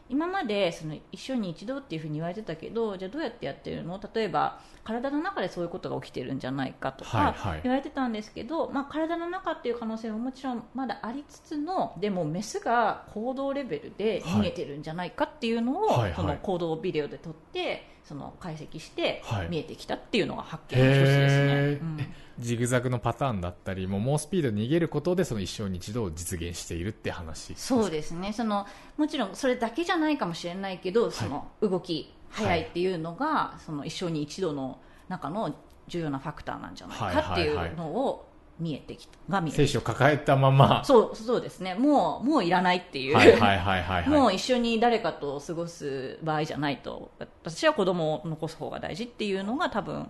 [0.08, 4.00] 今までその一生に一度っていうふうに言われてたけどじゃあどうやってやってるの？
[4.14, 7.34] 例えば体の中でそういうことが起きてるんじゃないかとか
[7.64, 16.14] 言われてたんですけど、まあ、体の中っていう可能性ももちろんまだありつつのでもメスが行動レベルで見えてるんじゃないかっていうのを、はいはい。
[16.14, 19.48] その行動ビデオで撮ってその解析してはい。
[19.48, 21.22] 見えてきたっていうのが発見の一つですね。
[21.22, 21.80] へー。
[21.80, 22.14] うん。
[22.38, 28.32] ジグザグのパターンだったりもう猛スピードで逃げることでその一生に一度を実現しているって話そうですね。
[28.32, 28.66] その
[28.96, 35.56] もちろんそれだけじゃないかもしれないけど、その動き速いっていうのが、その一生に一度の中の
[35.88, 40.78] 重要なファクターなんじゃないかっていうのを見えてきたが見えて精き子を抱えたまま。
[40.80, 41.74] たそうそうですね。
[41.74, 44.08] もうもういらないっていう、はいはいはいはいはい。
[44.08, 47.10] もう一緒に誰かと過ごす場合じゃないと。
[47.18, 50.06] 私は子供を残す方が大事っていうのが多分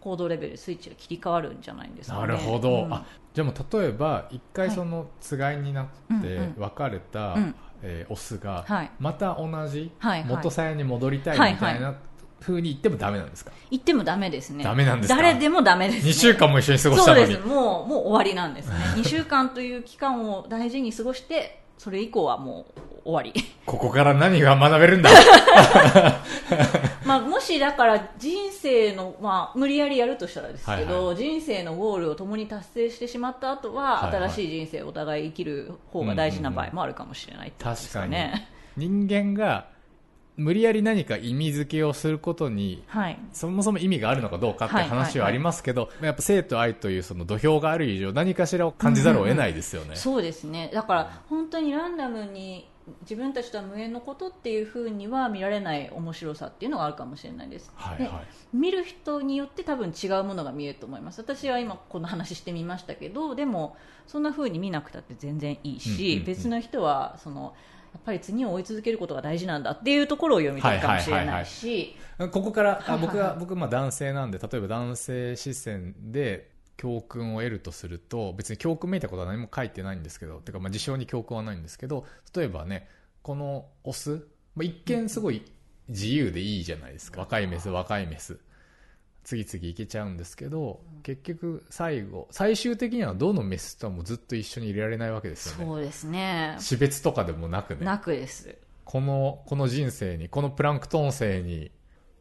[0.00, 2.20] 行動レベルスイッチが切り替わるんじゃないんですかね。
[2.22, 2.92] なるほど、うん。
[2.92, 6.54] あじゃあもう例えば一回はいそのつがいになってうんうん。
[6.58, 8.90] 別れた、うんえーオスがはい。
[8.98, 10.28] また同じはいはい。
[10.28, 11.94] 元さやに戻りたいはいみたいな
[12.40, 14.62] 風に言ってもダメなんですか、言ってもダメですね。
[14.64, 15.20] ダメなんですか？
[15.22, 17.34] 誰でもダメです、ね、2週間も一緒に過ごしそうたのに。
[17.34, 17.46] です。
[17.46, 18.74] もうもう終わりなんですね。
[18.96, 22.66] 2週間という期間を大事に過ごしてそれ以降はも
[23.04, 23.32] う終わり。
[23.66, 25.10] ここから何が学べるんだ？
[27.04, 34.30] まあもしだから人生の、まあ、無理やりやるとしたらですけど、はい人生のゴールを共に達成してしまった後は、はいはい。
[34.30, 39.66] 新しい人生をお互い生きる方が大事な場合もあるかもしれないってことですかね、人間が
[40.36, 43.18] 無理やり何か意味付けをすることにはい。
[43.32, 49.96] そもそも意味があるのかどうかってはい話はありますけど、やっぱ生と愛というその土俵がある以上何かしらを感じざるを得ないですよね。
[49.96, 50.70] そうですね。
[50.72, 52.68] だから本当にランダムに
[53.00, 58.26] 自分たちとは無縁のことっていうふうには見られない面白さっていうのがあるかもしれないです、ではいはい。
[58.52, 61.20] 見る人によって多分違うものが見えると思います。
[61.20, 67.54] 私は今この話してみましたけどでもそんな風に見なくたって全然いいし、うんうんうん別の人はそのや
[67.96, 82.88] っぱり次を追い続けることが大事なんだっていうところを読みたいかもしれないし、ここから、あ僕は、僕、まあ男性なんで、例えば男性視線で教訓を得るとすると、別に教訓めいたことは何も書いてないんですけど、てかまあ事象に教訓はないんですけど、例えばね、
[83.22, 85.42] このオス、まあ、一見すごい
[85.88, 87.20] 自由でいいじゃないですか。
[87.20, 88.38] 若いメス、若いメス。
[89.26, 95.64] 次々いけちゃうんですけど、結局最後、最終的にはどのメスともずっと一緒にいられないわけですよね。
[95.64, 96.56] そうですね。
[96.60, 97.84] 死別とかでもなくね。
[97.84, 98.56] なくです。
[98.84, 101.72] この、この人生に、このプランクトン生に、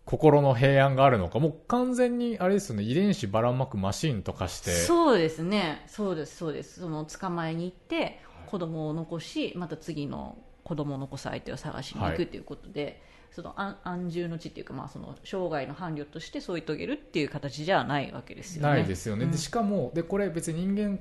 [0.04, 5.84] 心の平安があるのか、もう完全に、あれですよね、遺伝子ばらまくマシンとかして、そうですね。
[5.88, 6.80] そうですそうです。
[6.80, 13.00] その捕まえに行って子供を残しまた次の子供を残す相手を探しに行はいくということで、
[13.36, 18.70] その安安住の地っていうか、まあ、その生涯の伴侶として添い遂げるっていう形じゃないわけですよね。
[18.70, 19.26] ないですよね。
[19.26, 21.00] うんでしかも、で、これ別に人間、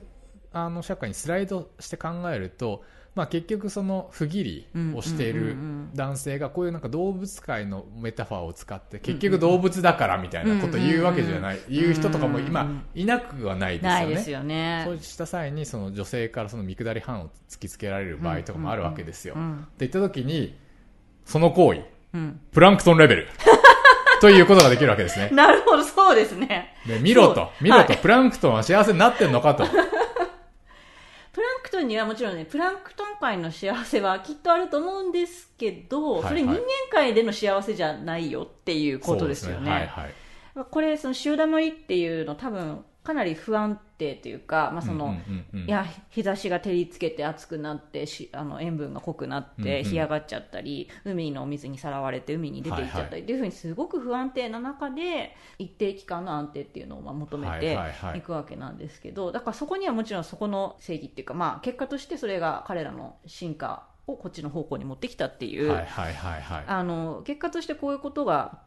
[0.53, 2.83] あの、社会にスライドして考えると、
[3.14, 5.57] まあ結局その不義理をしている
[5.94, 13.94] 男性がこういうなんか動物界のメタファーを使って結局動物だからみたいなことを言うわけじゃない、言う人とかも今いなくはないですよね。
[13.94, 14.83] ないですよね。
[14.85, 19.35] そうした際にその女性からその見下り犯を突きつけられる場合とかもあるわけですよ。
[19.37, 20.59] うんって言った時に、
[21.25, 23.29] その行為、うんプランクトンレベル。
[24.20, 25.29] ということができるわけですね。
[25.33, 26.74] なるほど、そうですね。
[26.87, 29.66] で見ろと、見ろと、はいプランクトンは幸せになってんのかと。
[29.68, 39.70] プランクトンにはもちろんね、プランクトン界の幸せはきっとあると思うんですけど、はいはいそれ人間界での幸せじゃないよっていうことですよね。
[39.70, 40.14] はいはい。
[40.70, 45.17] これ、その潮だまりっていうの多分かなり不安定というか、まあその、うんうん
[45.53, 49.71] うんうんいや日差しが照りつけて暑くなってしあの塩分が濃くなっうんうん。
[49.71, 58.21] て干上がっちゃったり、海のお水にさらわれて海に出ていっちゃったり、っていうふうにすごく不安定な中で一定期間の安定っていうのをまあ求めはいてはい。
[58.23, 65.71] くわけなんですけどだからそこにはもちろんそこの正義っていうか、まあ、結果としてそれが彼らの進化をこっちの方向に持ってきたっていう、
[67.25, 68.61] 結果としてこういうことが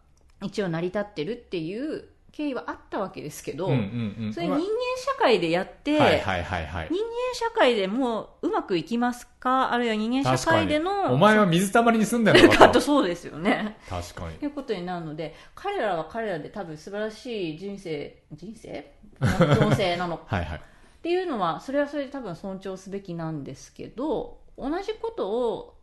[0.43, 2.05] 一応成り立ってるっていう
[2.37, 6.87] 経緯はあったわけですけど、うんうんうんそれ人間社会でやって、はいはいはいはい。
[6.91, 7.01] 人間
[7.33, 9.73] 社会でもうまくいきますか？
[9.73, 12.73] あるいは人間社会でのお前は水たまりに住んでるのかかと。
[12.75, 14.45] とそうですよね確かにと。
[14.45, 18.93] いうことになるので彼らは彼らで多分素晴らしい人生人生？
[19.19, 20.61] 人生なのっ はいはい。
[21.01, 25.76] ていうのはそれはそれで多分尊重すべきなんですけど同じことを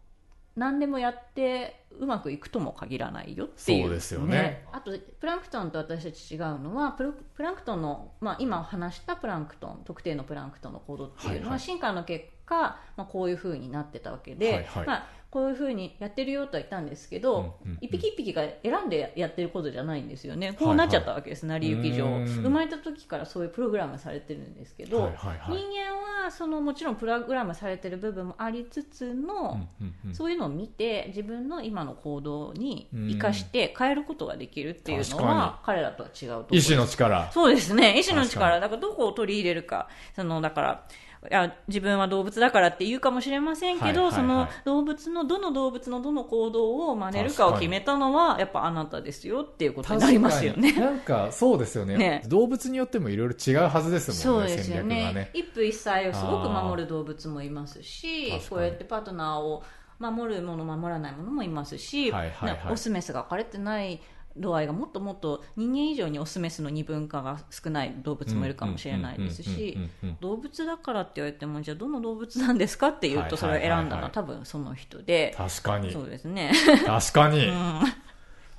[0.57, 3.85] 何でもやってうまくいくとも限らないよっていう。
[3.85, 4.67] そうですよね。
[4.73, 11.61] あとプランクトンと私たち違うのはプロプランクトンの、まあ、今話したプランクトン特定のプランクトンの行動っていうのは、はいはい。
[11.61, 14.87] 進化の結果、まあ、こういうふうになってたわけで、はいはい。
[14.87, 17.79] まあ、こういうふうにやってるよとは言ったんですけど、うんうんうん。
[17.81, 20.53] 一匹一匹が選んでやってることじゃないんですよね。
[20.53, 22.25] こうなっちゃったわけです、成り行き上。
[22.27, 25.59] 生まれた時からそういうプログラムされてるんですけど、はいはいはい。
[25.59, 29.67] 人間はそのもちろんプログラムされてる部分もありつつの、
[30.13, 37.31] そういうのを見て自分の今の行動に生かして変えることができるっていうのは彼らとは違うと意志の力。
[37.33, 37.99] そうですね。
[37.99, 38.61] 意志の力。
[38.61, 39.89] だからどこを取り入れるか。
[40.17, 40.87] そのだから
[41.31, 44.13] いや自分は動物だからって言うかもしれませんけど、はいはいはい。
[44.15, 50.73] その動物のどの動物のどの行動を真似るかを決めたのはやっぱあなたですよっていうことになりますよね。
[50.73, 51.97] なんかそうですよね。
[51.97, 52.23] ね。
[52.27, 55.13] 動物によってもいろいろ違うはずですもんねそうですよね。
[55.13, 55.31] ね。
[55.33, 59.63] 一夫一妻をすごく守る動物もいますしこうやってパートナーを
[59.99, 62.67] 守るもの守らないものもいますし、はいはいはい。
[62.67, 64.01] ねオスメスが分かれてない
[64.37, 69.79] 度合いがもっともっと人間以上にオスメスの二分化が少ない動物もいるかもしれないですし
[70.21, 75.35] 動物だからって言われてもじゃあどの動物なんですかっていうとそれを選んだのは多分その人で。
[75.37, 75.93] 確かに。
[75.93, 76.53] そうですね、
[76.87, 77.55] 確かに、 うん、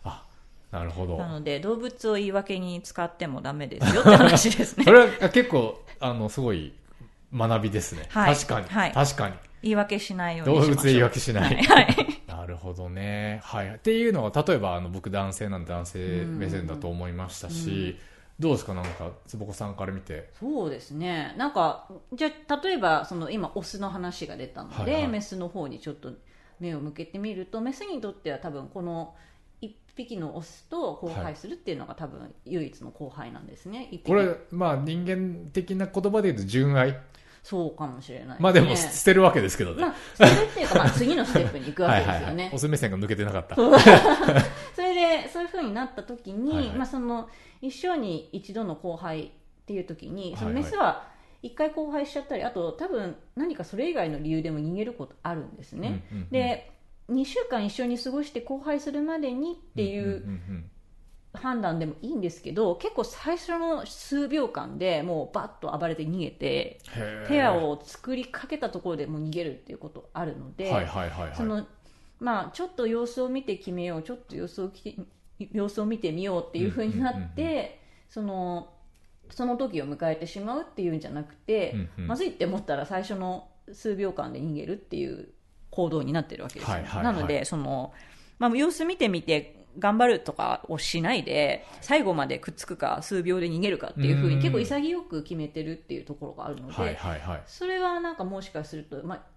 [0.03, 0.23] あ
[0.71, 1.17] なるほど。
[1.17, 4.83] なので動物を言い訳に使ってもダメですよって話ですね。
[4.85, 6.73] それは結構あのすごい
[7.35, 8.35] 学びですね、はい。
[8.35, 8.91] 確かに、はい。
[8.91, 9.35] 確かに。
[9.61, 10.75] 言い訳しないように動しましょう。
[10.75, 11.63] 物で言い訳しない、はい。
[11.63, 12.21] はい。
[12.27, 17.97] なるほどね、はい、っていうのは例えばあの僕男性なんで男性目線だと思いましたし、
[18.39, 18.73] どうですか？
[18.73, 20.29] なんか坪子さんから見て。
[20.39, 21.33] そうですね。
[21.37, 25.07] なんかじゃあ例えばその今オスの話が出たので、はいはい。
[25.07, 26.11] メスの方にちょっと
[26.59, 29.15] 目を向けてみるとメスにとっては多分この
[29.63, 34.03] 1匹のオスと交配するっていうのが多分唯一の交配なんですね、一匹。
[34.03, 36.99] これまあ人間的な言葉で言うと純愛
[37.45, 38.35] そうかもしれないね。
[38.39, 42.49] まあでも捨てるわけですけどね、まあ、それっていうか、まあ、次のステップに行くわけですよね。
[42.51, 43.55] オス目線が抜けてなかった。
[43.55, 43.61] そ
[44.81, 46.67] れでそういうふうになった時に、はい。
[46.69, 47.29] はいまあ、その
[47.61, 49.29] 一生に一度の交配っ
[49.67, 50.55] ていう時にそのはい。
[50.55, 51.07] はいメスは
[51.43, 56.71] 一回交配しちゃったりあと多分何かそれ以外の理由でも逃げることあるんですね、うんうんうんで
[57.07, 60.05] 2週間一緒に過ごして交配するまでにっていんう
[61.35, 66.79] 判断でもいいんですけど結構最初の数秒間でもうバッと暴れて逃げて
[67.27, 71.35] ペアを作りかけたところでもう逃げるっていうことあるので、はいはいはいはい。
[71.35, 71.65] その
[72.19, 74.71] まあ、ちょっと様子を見て決めようちょっと様子を
[75.51, 77.67] 様子を見てみようっていう風になって、うんうん。
[78.09, 78.69] その
[79.29, 82.07] その時を迎えてしまうっていうんじゃなくて、うんうん。
[82.07, 85.29] まずいって思ったら最初の数秒間で逃げるっていう
[85.71, 87.13] 行動になってるわけですよ、はいはいはい。
[87.15, 87.93] なのでその、
[88.39, 94.35] まあ、様子見てみて頑張るとかをしないで最後までくっつくか数秒で逃げるかっていう風うん。
[94.37, 96.97] に結構潔く決めてるっていうところがあるので、
[97.45, 99.34] それはなんかもしかすると、まあ、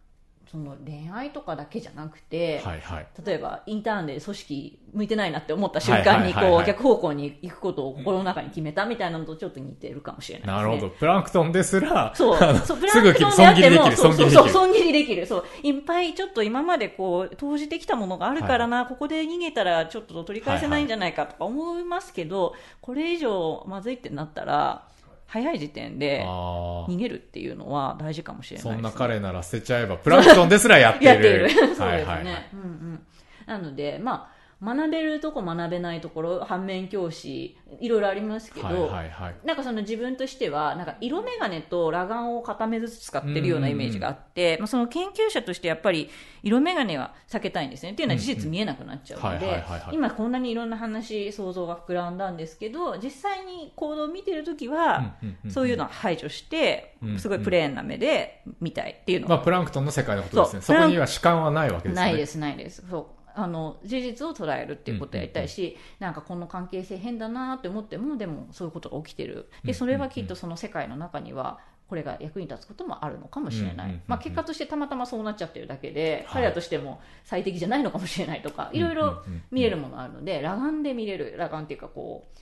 [0.51, 10.63] その恋愛とかだけじゃなくて、はいはい例えばインターンで組織向いてないなって思った瞬間にはいはいはいはいこう逆方向に行くことを心の中に決めたみたいなのとちょっと似てるかもしれないですね。
[10.63, 15.27] なるほどプランクトンですらそうそう、プすぐランクトンであっても、そう損切りできるそうそう、損切りできる。
[15.27, 15.45] そう。
[15.63, 24.87] いっぱいちょっと今までこう、投じてきたものがあるからな、ここで逃げたらちょっと取り返せないんじゃないかとか思いますけど、これ以上まずいってなったら、
[25.29, 28.75] 早い時点で逃げるっていうのは大事かもしれないです、ね。
[28.77, 31.51] そんな彼なら捨てちゃえばプランクトンですらやっている やっている。
[31.51, 31.87] そうですね。
[31.87, 33.07] はいはいはいうんうん。
[33.47, 39.37] なので、まあ、学べるとこ学べないところ、反面教師、いろいろありますけど、はいはいはい。
[39.45, 46.11] なんかその自分としては、なんか色眼鏡と裸眼を片目ずつ使ってるようなイメージがあって、まあ、その研究者としてやっぱり
[46.43, 47.93] 色眼鏡は避けたいんですね。
[47.93, 55.15] っていうのは事実見えなくなっちゃうので今こんなにいろんな話、想像が膨らんだんですけど、実際に行動を見てるときは、
[55.49, 59.37] そういうのは排除してう、んすごいプレーンな目で見たいっていうのが。
[59.37, 60.63] まあプランクトンの世界のことですね。
[60.63, 62.03] そこには主観はないわけですね。
[62.03, 62.85] ないですないです。
[62.91, 69.49] そうあの事実を捉えるっていうことをやりたいし、なんかこの関係性変だなって思ってもでもそういうことが起きてる。
[69.65, 76.43] でそれはきっとその世界の中にはこれが役に立つこともあるのかもしれない、まあ、結果としてたまたまそうなっちゃってるだけで、はい。
[76.43, 79.23] 彼らとしても最適じゃないのかもしれないとかいろいろ
[79.53, 82.39] 見えるものあるので裸眼で見れる裸眼っていうかこう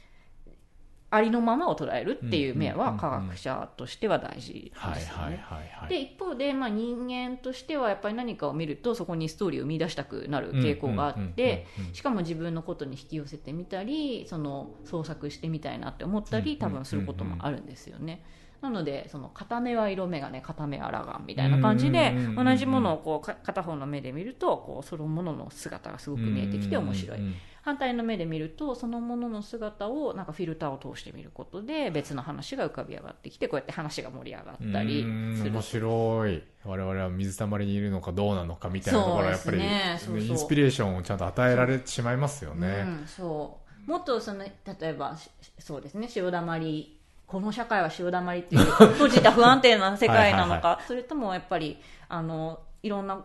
[1.17, 5.45] ありのままを捉えるっていう目は科学者としては大事はいですよね。
[5.89, 18.23] で一方で、まあ、人間としてはやっぱり何かを見るとそこにストーリーを見出したくなる傾向があってしかも自分のことに引き寄せてみたりその創作してみたいなって思ったり多分することもあるんですよね。
[18.63, 27.19] なのでその片目は色眼鏡片目は裸眼みたいな感じで同じものをこうか片方の目で見るとこうそのものの姿がすごく見えてきて面白い
[27.67, 35.03] 反対の目で見るとそのものの姿をなんかフィルターを通して見ることで別の話が浮かび上がってきてこうやって話が盛り上がったり
[35.37, 36.45] する面白い。
[36.65, 40.21] 我々は水たまりにいるのかどうなのかみたいなところはやっぱり、ねそうそう。
[40.21, 43.91] インスピレーションをちゃんと与えられてしまいますよね、うん、そう。
[43.91, 44.53] もっとその例
[44.83, 50.69] えばしそうですね潮だまりこの社会は潮だまりっていう閉じた不安定な世界なのか。
[50.69, 53.25] はそれともやっぱりあのいろんな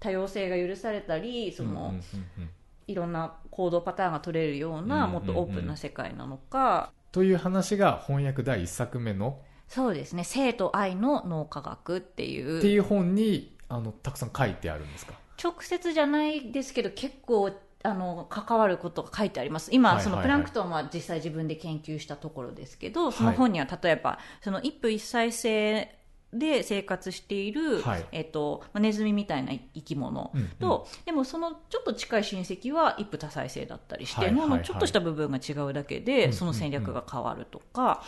[0.00, 1.98] 多様性が許されたりその、うんうんうん
[2.38, 2.50] うん
[2.86, 10.24] いろんな行動パターンが取れるような、うんもっとオープンな世界なのか、という話が翻訳第一作目のそうですね。
[10.24, 12.58] 生と愛の脳科学っていう。
[12.58, 15.14] っていう本にあのたくさん書いてあるんですか？
[15.42, 17.50] 直接じゃないですけど結構
[17.84, 19.70] あの関わることが書いてあります。
[19.72, 25.98] 今、そのプランクトンは実際自分で研究したところですけどその本には例えばその一夫一妻制
[26.32, 28.06] で生活している、はい。
[28.12, 30.48] えっとまあネズミみたいな生き物うんうん。
[30.58, 34.48] と、でもそのちょっと近い親戚は一夫多妻制だったりして、はいはいはい。
[34.48, 38.02] 脳のちょっとした部分が違うだけで、うんその戦略が変わるとか、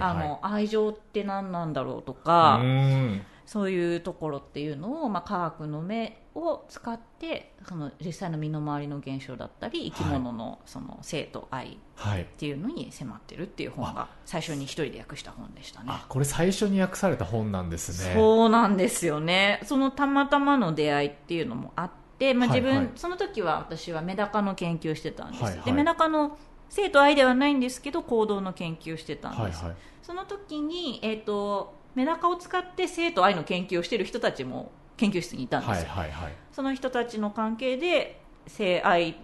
[0.00, 15.86] あの愛情って何なんだろうとうか、ーんそういうところっていうのを、まあ、科学の目を使ってその実際の身の回りの現象だったり生き物のその生と愛っはいていうのに迫ってるっていう本が最初に一人で訳した本でしたね。
[15.88, 18.12] あこれ最初に訳された本なんですね。
[18.14, 19.60] そうなんですよね。
[19.64, 22.78] そのたまたまの出会いっていうのもあって、まあ、自分、はい。
[22.80, 25.64] はいその時は私はメダカの研究をしてたんです、はいはい。
[25.64, 26.36] でメダカの
[26.68, 29.76] 生と愛ではないんですけど行動の研究をしてたんです、はいはい。
[30.02, 36.32] その時に、えー、とメダカを使って生と愛の研究をしている人たちも研究室にいたんですはいよ、はいはい。
[36.52, 39.16] その人たちの関係で性愛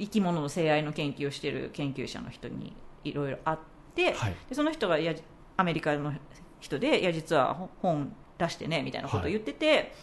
[0.00, 3.58] 生き物の性愛の研究をしている研究者の人にいろいろあっ
[3.94, 4.34] て、はい。
[4.48, 5.14] でその人がいや
[5.56, 6.12] アメリカの
[6.58, 9.94] 人でいや実は本出してねみたいなことを言ってて、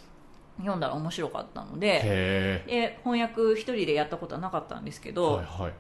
[0.60, 5.74] 読んだら面白かったのでへで翻訳一人でやったことはなかったんですけえど、はいはい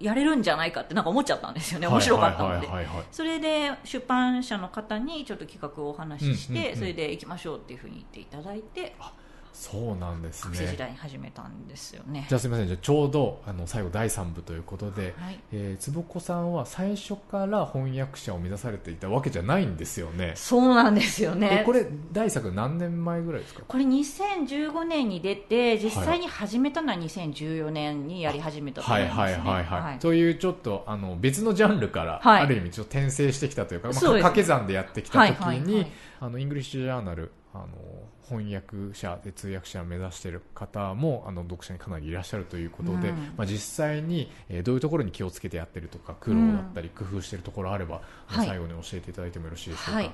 [0.00, 1.86] やれるんじゃないかってなんか思っちゃったんですよね。
[1.86, 2.68] 面白かったので。
[3.12, 6.76] それで出版社の方にちょっと企画をお話しして、うんうんうん。
[6.76, 8.94] それで行きましょうっていうふうに言っていただいて
[9.54, 12.26] そうなんです学生時ね代に始めたんですよね。
[12.28, 12.66] じゃあすみません。
[12.66, 15.40] じゃあちょうどあの最後第3部ということで、はい。
[15.52, 20.32] えー坪子さんは最初から翻訳者を目指されていたわけじゃないんですよね。
[20.34, 21.60] そうなんですよね。
[21.62, 23.62] えこれ第作何年前ぐらいですか？
[23.68, 29.22] これ2015年に出て実際に始めたのは2014年にやり始めたと思はいすね。
[29.22, 29.32] はい。
[29.34, 32.42] はいはい、はいというちょっとあの別のジャンルから、はい。
[32.42, 37.66] ある意味ちょっと転生してきたというか、まあ、掛け算でやってきた時に、はいはいはいあのイングリッシュジャーナルあの
[38.28, 49.92] 翻訳者で通訳者を目指している方もあの読者にかなりいらっしゃるということで、うんまあ、実際に、えーどういうところに気をつけてやってるとか苦労だったり工夫しているところあれば、あのはい最後に教えていただいてもよろしいでしょうか？
[49.92, 50.12] はい、わ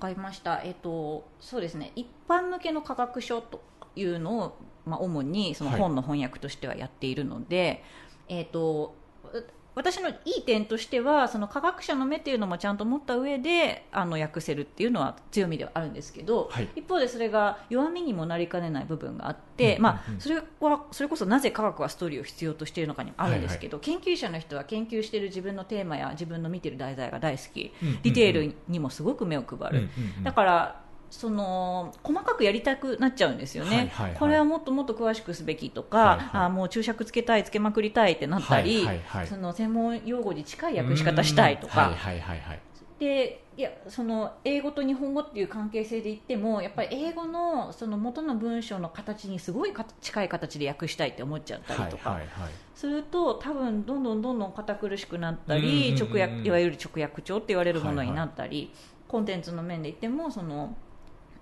[0.00, 0.60] かりました。
[0.64, 1.92] えっとそうですね。
[1.94, 3.62] 一般向けの科学書と
[3.94, 7.84] いうのをまあ主にそのはい本の翻訳としてはやっているので、
[8.28, 8.94] えっと
[9.24, 9.30] わ
[9.74, 16.68] 私のいい点としてはその科学者の目っていうのもちゃんと持った上であの訳せるっていうのは強みではあるんですけど、はい。
[16.76, 19.82] 一方でそれが弱みにもなりかねない部分があって、うんうんうん。
[19.82, 28.02] まあ、それはそれこそなぜ科学はストーリーを必要としているのかにもあるんですけど、研究者の人は研究している自分のテーマや自分の見ている題材が大好き、うんうんうん。
[28.02, 30.22] ディテールにもすごく目を配る、うんうんうん。
[30.24, 30.81] だから
[31.12, 34.18] その細かくやりたくなっちゃうんですよね、はいはいはい。
[34.18, 36.42] これはもっともっと詳しくすべきとか、はいはい。
[36.44, 41.94] あもう注釈つけたいつけまくりたいってなったり、はいはいはいその専門用語に近い訳し方したいとか、うん。
[41.94, 42.60] はいはいはいはい。
[42.98, 52.52] でいやその英語と日本語っていう関係性で言ってもやっぱり英語のその元の文章の形にすごいか近い形で訳したいって思っちゃったりとか、はいはいはい。
[52.74, 58.72] すると多分どんどんどんどん堅苦しくなったり、直訳いわゆる直訳帳って言われるものになったり、
[59.06, 60.74] コンテンツの面で言ってもその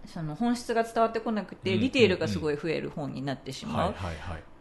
[0.06, 3.94] その本質が伝わってこなくて、ディテールがすごい増える本になってしまう、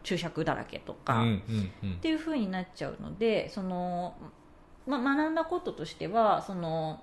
[0.02, 4.14] 注釈だらけとか、っていう風になっちゃうのでその、
[4.86, 7.02] ま、学んだこととしてはその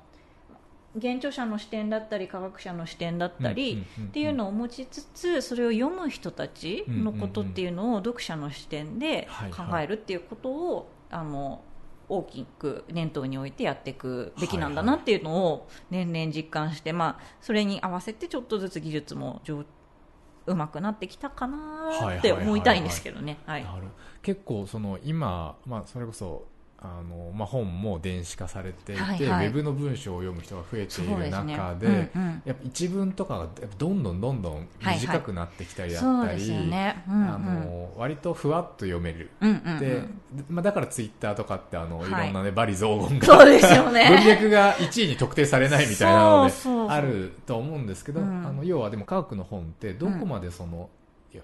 [0.96, 11.62] 現著者の視点だったり科学者の視点だったり、っていうのを持ちつつそれを読む人たちのことっていうのを読者の視点で考えるっていうことをあの
[12.10, 19.66] 大きく念頭に置いてやっていくべきなんだなっていうのを年々実感して、まあ、それに合わせてちょっとずつ技術も上
[20.46, 23.38] うまくなってきたかなって思いたいんですけどね。
[24.22, 26.48] 結構その今、まあ、それこそ
[26.80, 29.48] あの、まあ、本も電子化されていて、はいはい。
[29.48, 31.58] ウェブの文章を読む人が増えているそうですね。
[31.58, 32.42] 中でうんうん。
[32.46, 33.48] やっぱ一文とかが
[33.80, 36.52] どんどんどんどん短くなってきたりだったり、
[37.10, 39.32] あの割とふわっと読める。
[39.42, 39.80] うんうんうん。
[39.80, 40.04] で、
[40.50, 42.08] まあ、だからツイッターとかってあの、はい。
[42.10, 44.10] い、ろんなね、バリ雑言がそうですよね。
[44.16, 46.54] 文脈が1位に特定されないみたいなので
[46.94, 48.46] あると思うんですけど、うん。
[48.46, 50.88] あの要はでも科学の本ってどこまでその、いや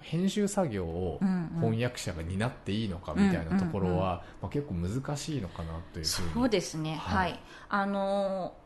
[0.00, 1.20] 編集作業を
[1.60, 6.32] 翻訳者が担っていいのかみたいなところは、まあ、結構難しいのかなというふうに。
[6.32, 7.32] そうですね、ははい。
[7.32, 7.34] い、
[7.68, 8.64] あのー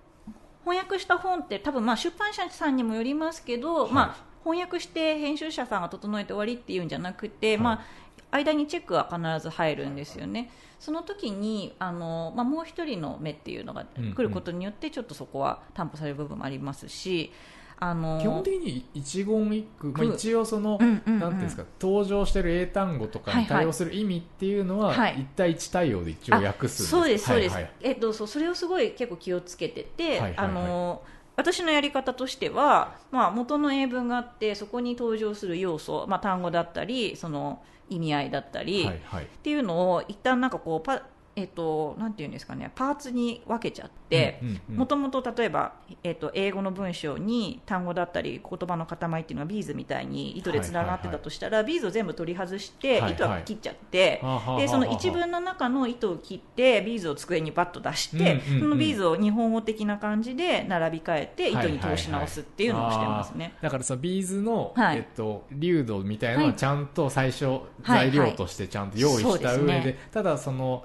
[0.68, 3.92] 翻訳した本って多分まあ出版社さんにもよりますけど、はい。
[3.92, 7.58] まあ翻訳して編集者さんが整えて終わりっていうんじゃなくて、はい。
[7.58, 7.84] まあ
[8.30, 10.50] 間にチェックは必ず入るんですよね。
[10.78, 17.32] その時にあのまあもう一人の目っていうのが来ることによってちょっとそこは担保される部分もありますし。
[17.80, 21.18] あの基本的に一言一句、まあ、句一応その、うんうんうん。
[21.20, 25.20] なんていうんですか登場してる英単語とかに対応する意味っていうのは、はい。
[25.20, 27.72] 一対一対応で一応訳すんですそうですそうです、はいはい。
[27.82, 30.34] えっとそうそれをすごい結構気をつけてて、はいはいはい。
[30.38, 31.02] あの
[31.36, 39.24] 私のやり方としては、まあ、元の英文があってそこに登場する要素、まあ、単語だったりその意味合いだったり、はいはい。
[39.24, 41.02] っていうのを一旦なんかこうパ
[41.38, 54.20] えっとなんていうんですかねパーツに分けちゃってもともと例えば、えっと、英語の文章に単語だったり言葉の塊っていうのがビーズみたいに糸でつながってたとしたら、ビーズを全部取り外して、糸は切っちゃって、
[54.58, 63.54] でその一文の中の糸を切ってビーズを机にバッと出して、そのビーズを日本語的な感じで並び替えて糸に通し直すっていうのをしてますね。
[63.60, 64.98] だからそのビーズの、はい。
[64.98, 68.08] えっと、粒度みたいなのちゃんと最初、はい。
[68.08, 70.84] 材料としてちゃんと用意した上で,、ただその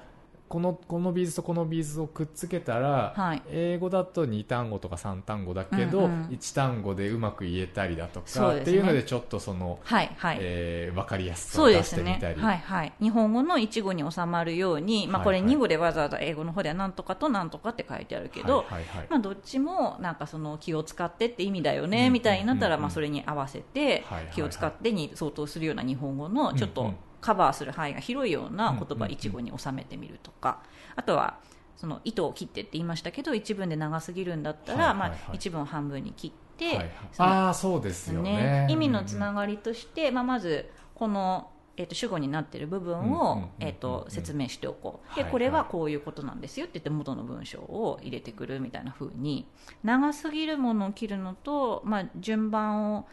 [0.54, 3.42] このこのビーズとこのビーズをくっつけたら、はい。
[3.50, 6.28] 英語だと2単語とか3単語だけど、うんうん。
[6.28, 8.62] 1単語でうまく言えたりだとか、ね。
[8.62, 15.48] っていうのでちょっとその、はいはい、えー、分かりやすさそを出してみたり、はいはい、日本語の一語に収まるように、まあ、これはい。
[15.48, 19.08] はい2語でわざわざ英語の方ではなんとかとなんとかって書いてあるけど、はいはいはい。
[19.10, 24.04] まあ、どっちもなんかその気を使ってって意味だよね、うんみたいになったら、うんまあ、それに合わせて
[24.36, 30.62] 気を使ってに相当するような日本語のちょっとうんうんカバーする範囲が広いような言葉一語に収めてみるとか。
[30.96, 31.40] あとは
[31.76, 36.92] その糸を切ってって言いましたけど一文で長すぎるんだったら、まあ、一文を半分に切って、はいはい。
[37.18, 38.68] ああそうですよね。
[38.70, 49.48] 意味のつがながりとして、まあ、まずこの、えー、と主語になっている部分をうん、えー、と説明しておこう、でこれはこういうことなんですよって言って元の文章を入れてくるみたいな風に
[49.84, 53.08] 長すぎるものを切るのと、まあ、順番を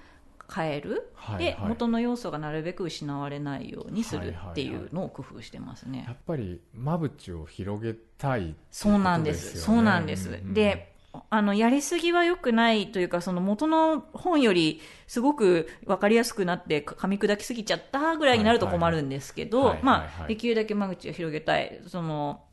[0.52, 6.04] 変える、はいはいで元の要素がなるべく失われないようにするはいはいはいっていうのを工夫してますね。
[6.06, 9.48] やっぱり間口を広げたいっていうそうなんです。
[9.48, 10.28] よねそうなんです。
[10.28, 10.94] うんうんで、
[11.28, 21.80] あの、やりすぎは良くないというか、その元の本よりすごく分かりやすくなって噛み砕きすぎちゃったぐらいになると困るんですけどはいはいはい、まはいはいはいあ、できるだけ間口を広げたい。
[21.86, 22.44] その、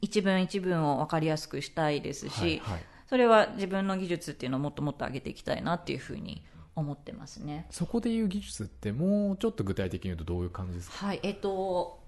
[0.00, 6.42] 一文一文を分かりやすくしたいですし、はいはいそれは自分の技術っていうのをもっともっと上げていきたいなっていうふうに
[6.76, 7.66] 思ってますね。
[7.70, 11.06] そこでいう技術ってもうちょっと具体的に言うとどういう感じですか？
[11.06, 12.00] はい、えっと、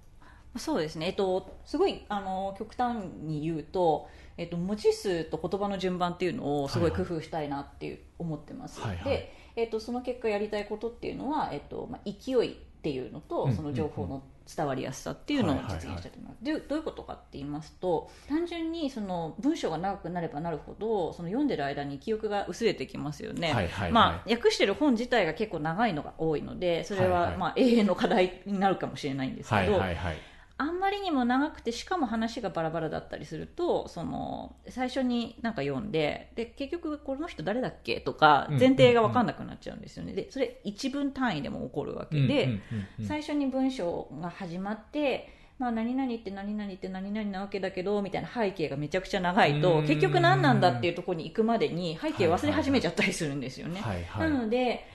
[0.57, 8.81] そうですね、えっと、すごいあの極端に言うと、えっと、文字数と言葉の順番っていうのをすごい工夫したいなっていう思ってます。
[8.81, 9.05] はいはい。
[9.05, 14.23] で、えっと、その結果やりたいことっていうのは、えっとまあ、勢いっていうのと、うんその情報の
[14.55, 16.43] 伝わりやすさっていうのをはいはいはい実現したいと思います。
[16.43, 23.53] でどういうことかって言いますと単純にその文章が長くなればなるほどその読んでる間に記憶が薄れてきますよね。
[23.53, 30.17] はいはいはいまあ、訳してる本自体が結構長いのが多いのでそれは、はいはいまあ、永遠の課題になるかもしれないんですけど、はいはいはい
[30.59, 38.01] あんまりにも長くてしかも話がバラバラだったりするとその最初になんか読んでで結局この人誰だっけ？
[38.01, 42.25] とかうん前提が分かんなくなっちゃうんですよね、でそれ一文単位でも起こるわけ。
[42.25, 42.59] で、
[43.07, 49.87] 最初に文章が始まってまあ、何々って何々って何々なわけだけどみたいな背景がめちゃくちゃ長いうとん。
[49.87, 53.81] 結局何なんだっていうところに行くまでに背景を忘れ始めちゃったりするんですよね。
[54.17, 54.85] なので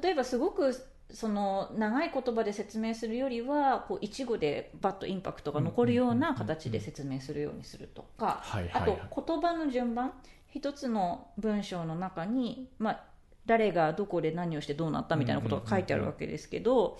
[0.00, 0.72] 例えばすごく
[1.14, 8.42] その長い言葉で説明するよりはこう一語でバッとインパクトが残るような形で説明するようにするとか
[8.72, 10.12] あと言葉の順番
[10.48, 13.04] 一つの文章の中に、まあ、
[13.46, 16.98] 誰がどこで何をしてどうなったみたいなことが書いてあるわけですけど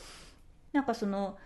[0.73, 1.37] なんかその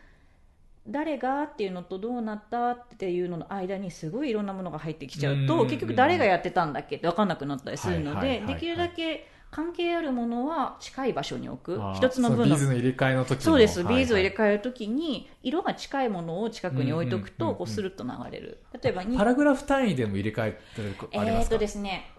[0.87, 11.81] 誰がっていうのとどうなったっていうのの間にすごいいろんなものが入ってきちゃうと結局誰がやってたんだっけって分かんなくなったりするのでできるだけ関係あるものは近い場所に置く。
[11.95, 13.45] 一つの文のそビーズの入れ替えの時の。
[13.45, 18.63] そうです、ビーズを入れ替えるときに色が近いものを近くに置いとくうんうんうんうんとこうスルッと流れる。
[18.83, 21.55] 例えばにパラグラフ単位でも入れ替えてるありますか？
[21.55, 22.11] とですね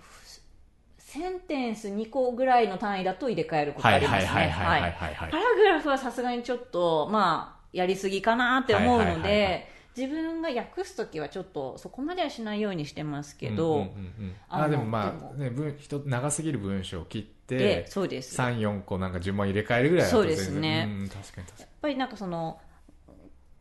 [0.98, 4.28] センテンス2個ぐらいの単位だと入れ替えることはいありますね。
[4.28, 9.70] はいはいはいはいはいはいパラグラフはさすがにちょっとまあやりすぎかなって思うので、
[10.00, 13.90] 自分が訳すときはちょっとそこまではしないようにしてますけど、うんうんうんう
[14.28, 14.36] ん。
[14.48, 18.40] あでもまあね文人長すぎる文章を切っでてそうです。
[18.40, 20.88] 34個なんか順番入れ替えるぐらいそうですね。
[20.88, 22.60] うん確かに確かやっぱりなんかその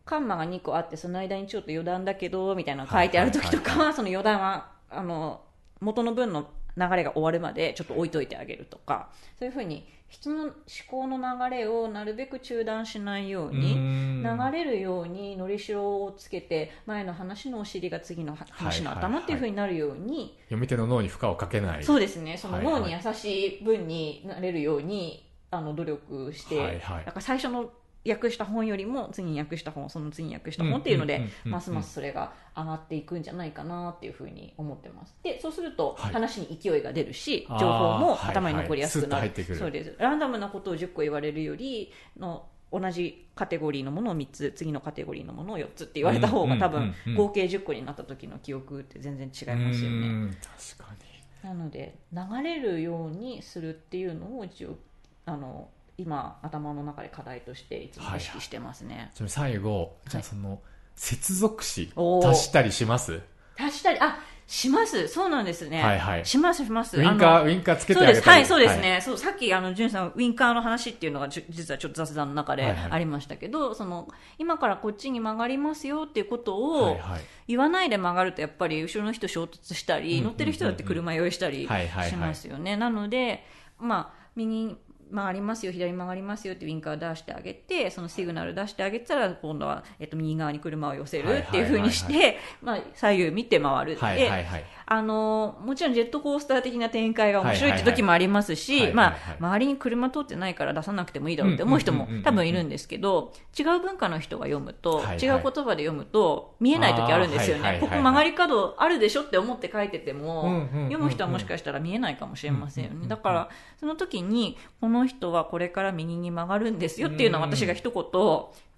[0.05, 5.43] カンマが2個あってその間にちょっと余談だけどみたいなのが書いてある時とかはその余談はあの
[5.81, 10.55] 元の文の流れが終わるまでちょっと置いといてあげるとかそういうふうに人の思
[10.91, 21.85] 考の流れをなるべく中断しないようにに流れるようにのりしろをつけて前の話のお尻が次の話の頭っていうふうになるように読み手の脳に負荷をかけない。
[21.85, 22.37] そうですね。
[22.39, 27.05] その脳に優しい文になれるようにあの努力して、はいはい。
[27.05, 27.71] なんか最初の
[28.09, 35.15] 訳した本よりも次に訳した本その次に訳した本っていうのでますますそれが上がっていくんじゃないかなっていうふうに思ってます。
[35.23, 36.13] でそうするとはい。
[36.13, 39.59] 話に勢いが出るし、あー情報もはい頭に残りやすくなる,、はいスッと入ってくる。
[39.59, 39.95] そうです。
[39.99, 49.97] ランダムなことを10個言われるよりの同じカテゴリーのものを3つ次のカテゴリーのものを4つって言われた方が多分合計10個になった時の記憶って全然違いますよね。
[49.97, 50.37] うん
[50.77, 51.49] 確かに。
[51.49, 54.77] なので流れるようにするっていうのを一応
[55.25, 60.61] あの今頭の中で課題としていつも意識してますね、ちなみに最後じゃあその
[60.99, 63.21] 接続詞足したりします？
[63.57, 64.01] 足したり？
[64.01, 64.19] あ
[64.49, 65.09] します。
[65.09, 66.25] そうなんですね、はいはい。
[66.25, 66.99] しますします。
[66.99, 68.15] ウインカーウインカーつけてそうあげたり。
[68.15, 68.29] です。
[68.31, 72.93] はいそうですね、そうさっきあの潤さんウインカーの話っていうのが実はちょっと雑談の中ではいはい。
[72.93, 77.21] ありましたけど、その今からこっちに曲がりますよっていうことをはいはい。
[77.47, 82.11] 言わないで曲がるとやっぱり後ろの人衝突したり、うん乗ってる人だって車酔いしたりはいはいはい。
[82.11, 83.45] しますよね、なので、
[83.79, 84.77] まあ、右に
[85.11, 105.17] 曲がりますよ左に曲がりますよってウインカー出してあげてそのシグナル出してあげたら今度は、えっと、右側に車を寄せるっていうふうにして、まあ、左右見て回るって、はいはいはいあのもちろんジェットコースター的な展開が面白いって時もありますし、まあ、周りに車通ってないから出さなくてもいいだろうって思う人も多分いるんですけど違う文化の人が読むと、はいはい。
[105.19, 107.91] 違う言葉で読むと見えない時あるんですよね、あーはいはいはいはい。
[107.91, 113.09] ここ曲がり角あるでしょって思って書いてても、読む人はもしかしたら見えないかもしれませんよね、うんうんうんうん。
[113.11, 118.05] だからその時にこの人はこれから右に曲がるんですよっていうのを私が一言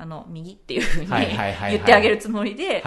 [0.01, 2.83] あの右っていうふうに言ってあげるつもりで、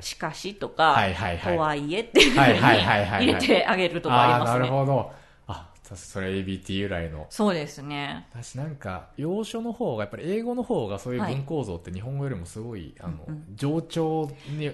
[0.00, 1.56] しかしとか、はいはいはい。
[1.56, 4.78] とはいえっていうふうに入れてあげるとこありああーなるますね。
[4.78, 5.12] ほど
[5.48, 7.26] あそれ ABT 由来の。
[7.28, 8.28] そうですね。
[8.32, 14.70] 私なんか要所の方がやっぱり英語の方がそういう文構造って日本語よりもすごい、あのうん冗長に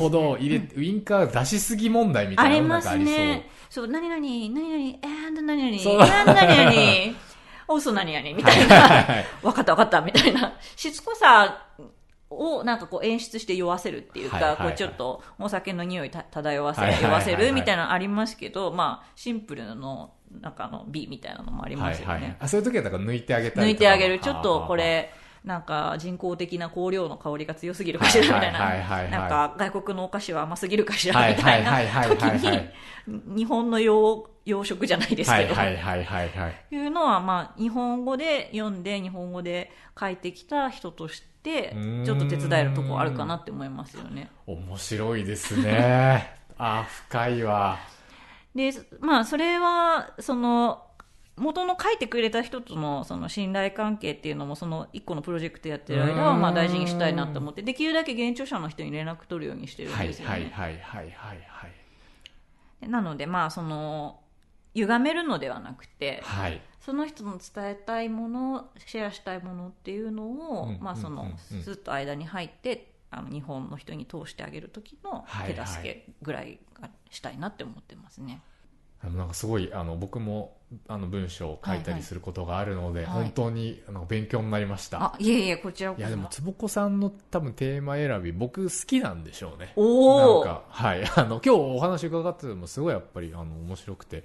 [0.00, 3.24] ほど入れ、ウインカー出しすぎ問題みたいなのがありますなんかありそう。
[3.24, 3.50] ね。
[3.70, 5.94] そう、何々、何々、えー、何々、そう。
[5.94, 7.18] えー、何々、
[7.70, 9.06] お嘘何々、みたいな。
[9.42, 10.54] わかったわかった、みたいな。
[10.74, 11.68] しつこさ
[12.28, 14.68] をなんかこう演出して酔わせるっていうか、はいはいはい。
[14.68, 22.12] こうちょっとお酒の匂いた漂わせ、酔わせるみたいなのありますけど、まあ、シンプルの、なんかあの、美みたいなのもありますよね。
[22.12, 24.18] はいはい、あそういう時はだから抜いてあげたり抜いてあげる。
[24.18, 25.12] ちょっとこれ、
[25.44, 28.58] なんか人工的な香料の香りが強すぎるかしらみたいな。
[29.08, 36.74] なんか外国のお菓子は甘すぎるかしらはいみたいな時に、日本の洋洋食じゃないですはけど、いはいはいはいはい。
[36.74, 44.30] いうのは、まあ、日本語で読んで、日本語で書いてきた人としてちょっと手伝えるとこあるかなって思いますよね。
[44.46, 46.34] 面白いですね。
[46.58, 47.78] あ深いわ。
[48.54, 50.82] で、まあ、それは、その、
[51.40, 57.62] 元の書いてくれた人とのその信頼関係っていうのもその一個のプロジェクトやってる間はまあ大事にしたいなと思って。
[57.62, 60.32] できるだけ現著者の人に連絡取るようにしてるんはいですよね。
[60.32, 60.80] はいはいはい。
[60.82, 64.20] はいはいなのでまあその
[64.74, 66.60] 歪めるのではなくてはい。
[66.80, 71.32] その人の伝えたいものシェアしたいものっていうのを、うんまあそのうんうん。
[71.32, 78.40] うんスッと間に入ってあの日本の人に通してあげる時のはいはい手助けぐらいがしたいなって思ってますね。
[79.02, 80.56] あのなんかすごいあの僕も
[80.86, 83.22] あの文章を書いたりすることがあるので、はいはい。
[83.24, 86.00] 本当にあの勉強になりました、あいえいえこちらこそ。
[86.00, 89.72] いやでも坪子さんの多分テーマ選び僕好きなんでしょうね。
[89.76, 91.04] おおなんかはい。
[91.16, 94.24] あの今日お話伺っててもすごいやっぱりあの面白くて。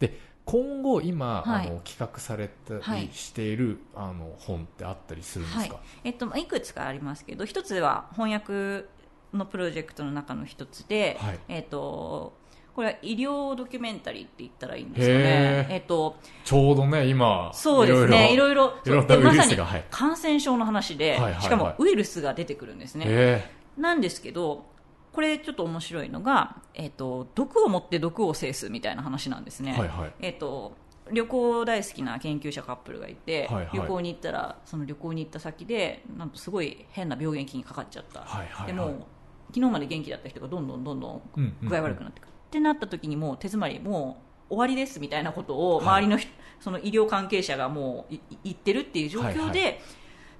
[0.00, 1.68] で今後今、はい。
[1.68, 3.02] あの企画されたはい。
[3.02, 8.84] りしている、あの本ってあったりするんですか、えっと、まあいくつかありますけど一つは翻訳
[9.32, 11.38] のプロジェクトの中の一つで、はい。
[11.48, 12.34] えっと、
[12.74, 15.66] これは医療ドキュメンタリーって言ったらいいんですよへね。
[15.70, 15.72] ー。
[15.74, 18.30] えっと、ちょうどね今そうですね。
[18.32, 19.56] いいろいろろいろ、まさに
[19.90, 23.04] 感染症の話で、しかもウイルスが出てくるんですね。
[23.08, 24.64] えなんですけど、
[25.12, 29.72] これちょっと面白いのが、えっと、毒を持って毒を制すみたいな話なんですね。
[29.72, 30.12] はいはい。
[30.20, 30.72] えっと、
[31.12, 33.68] 旅行大好きな研究者カップルがいて、はいはい。
[33.74, 38.26] 旅行に行ったらその旅行に行った先でなんとすごい変な病原菌にかかっちゃった、
[38.66, 39.06] でも
[39.48, 41.22] 昨日まで元気だった人がどんどんどんどん。
[41.62, 45.86] 具合悪くなってくる、ってなった時にもう手詰まりもう終わりですみたいなことをはい。
[45.86, 46.30] 周りの人、
[46.60, 49.78] その医療関係者がもういい言ってるっていう状況で、はい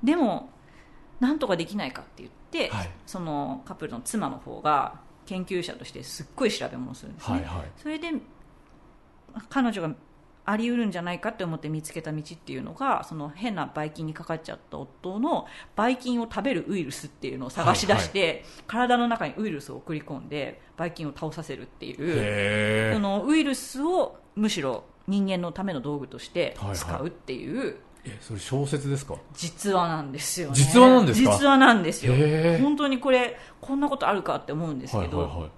[0.03, 0.51] でも
[1.19, 2.91] なんとかできないかって言って、はい。
[3.07, 7.71] そのカップルの妻の方が研究者としてすっごい調べ物をするんですね、はいはい。
[7.77, 8.13] それで
[9.49, 9.95] 彼女が
[10.47, 26.77] あり得るんじゃないかって思って見つけた道っていうのがその変なばい菌にかかっちゃった夫のばい菌を食べるウイルスっていうのを探し出して、体の中にウイルスを送り込んでばい菌を倒させるっていうへそのウイルスをむしろ人間のための道具としてはいはい。
[26.77, 29.17] 使うっていうえそれ小説ですか？
[29.33, 30.55] 実話なんですよね。
[30.55, 31.33] 実話なんですか？
[31.33, 32.13] 実話なんですよ。
[32.61, 35.51] 本当にこれこんなことあるかって思うんですけど、はいはいはい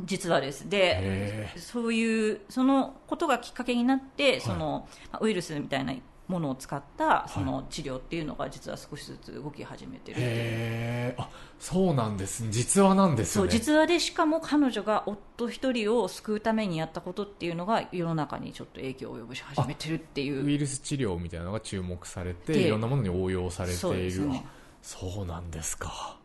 [0.00, 0.68] 実話です。
[0.68, 5.94] でへそういうそのことがきっかけになってその、まあウイルスみたいな
[6.26, 10.26] ものを使ったその治療っていうのが実は少しずつ動き始めてるっていう。
[10.26, 11.14] へえ。
[11.18, 11.28] あ
[11.58, 12.46] そうなんです。
[12.50, 20.44] 実話なんですそう実話でしかも彼女が夫一人を救うためにやったことっていうのが世の中にちょっと影響を及ぼし始めてるっていう。
[20.44, 24.20] ウイルス治療みたいなのが注目されてでいろんなものに応用されてそういる、です。
[24.20, 26.18] ねあそうなんですか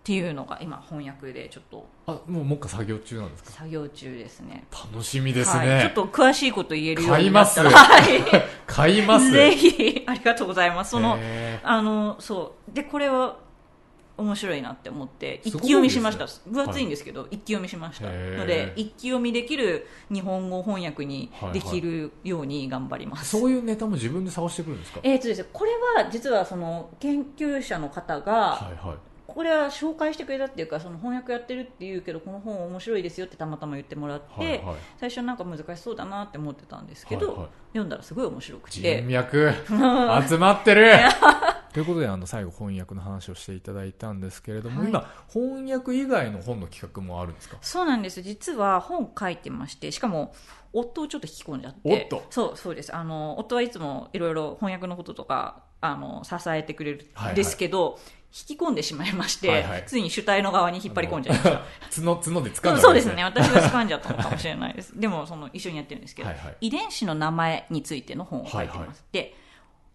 [0.00, 1.86] っていうのが今翻訳でちょっと。
[2.06, 3.50] あもうもう一回作業中なんですか？
[3.50, 4.66] 作業中ですね。
[4.70, 7.78] 楽しみですね、はい、ちょっと詳しいこと言えるよう買いますになった。
[7.80, 8.22] ら はい。
[8.66, 9.30] 買います。
[9.30, 10.02] ぜひ。
[10.06, 10.92] ありがとうございます。
[10.92, 12.74] そのへあのそう。
[12.74, 13.36] でこれは
[14.16, 18.04] 面白いなって思って一気読みしました、分厚いんですけど、一気読みしました。
[18.06, 25.00] ので一気読みできる日本語翻訳にできるように頑張りまーす、そういうネタも自分で探してくるんですか？
[25.02, 25.70] えーとですね、これ
[26.02, 28.96] は実はその研究者の方が、はいはい
[29.34, 34.76] これは紹介してくれたっていうかその翻訳やってるっていうけどこの本面白いですよってたまたま言ってもらって、はいはい。
[34.98, 37.48] 最初なんか難しそうだなって思ってたんですけど、はいはい。
[37.72, 39.52] 読んだらすごい面白く人て脈。
[40.28, 40.92] 集まってる。
[41.72, 44.90] ということであの最後翻訳の話をしていただいたんですけれども、はい。
[44.90, 47.58] 今翻訳以外の本の企画もあるんですか？
[47.60, 48.22] そうなんです。
[48.22, 50.34] 実は本書いてましてしかも
[50.72, 52.08] 夫をちょっと引き込んじゃって。
[52.10, 52.94] 夫そうそうです。
[52.94, 57.98] あの夫はいつもいろいろ翻訳のこととかあの支えてくれるんですけど、
[58.32, 59.84] 引き込んでしまいまして、はいはい。
[59.86, 61.62] ついに主体の側に引っ張り込んじゃいました。
[62.02, 63.24] 角角で掴んだわけそうですね。
[63.24, 64.98] 私が掴んじゃったのかもしれないです。
[64.98, 66.56] でもその一緒にやってるんですけど、はいはい。
[66.60, 68.96] 遺伝子の名前についての本を書いてます、はいはい。
[69.12, 69.34] で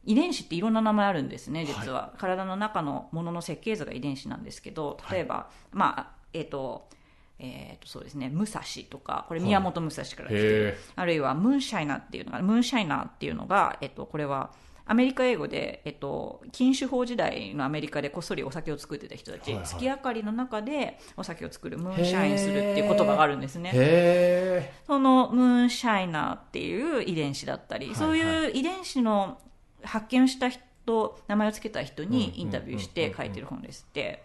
[0.05, 6.87] 遺伝子っていろんな名前あるんですね実は、体の中のものの設計図が遺伝子なんですけど例えば、まあえっ、と
[7.37, 8.29] えー、とそうですね。
[8.29, 14.51] 武蔵とかこれ宮本武蔵から来てる、へあるいはムーンシャイナーっていうのがムーンシャイナーっていうのが、えっと、これは
[14.87, 19.67] アメリカ英語で、えっと、禁酒法時代のアメリカでこっそりお酒を作ってた人たち、はいはい。
[19.67, 23.71] 月明かりの中でお酒を作るムーンシャインするっていう言葉があるんですね。
[23.73, 29.39] へそのムーンシャイナーっていう遺伝子だったり、はいそういう遺伝子の
[29.83, 34.23] 発見した人名前を付けた人うんにインタビューして書いてる本ですって。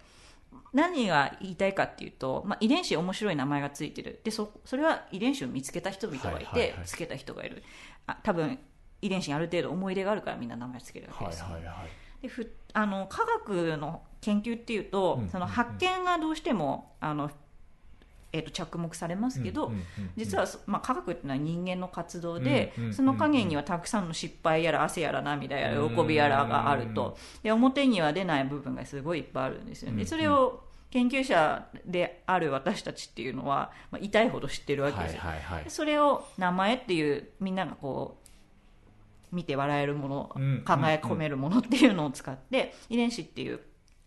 [0.73, 4.21] 何が言いたいかっていうと、まあ、遺伝子面白い名前がついてる。
[4.23, 6.87] でそそれは遺伝子を見つけた人々がいて、はいはいはい。
[6.87, 7.63] つけた人がいる。
[8.07, 8.59] あ多分
[9.03, 11.75] 遺伝子にある程度思い入れがあるからみんな名前つけるわけですよ、はいはい
[12.23, 17.31] でふあの科学の研究っていうと、うんその発見がどうしてもあの、
[18.33, 19.85] えー、と着目されますけど、うんうんうん
[20.17, 27.17] 実は、まあ、科学っていうのは人間の活動で、うんうんその陰にはたくさんの失敗やら汗やら涙やらうん喜びやらがあると。
[27.43, 38.30] で表には出ない部分がすごいいっぱいあるんですよね、うんそれを研究者である私たちっていうのは、まあ、痛いほど知ってるわけはいですよ、はいはいそれを名前っていうみんながこう
[39.33, 40.65] 見て笑えるもの、うん。
[40.67, 43.61] 考え込めるものっていうのを使って遺伝子っていう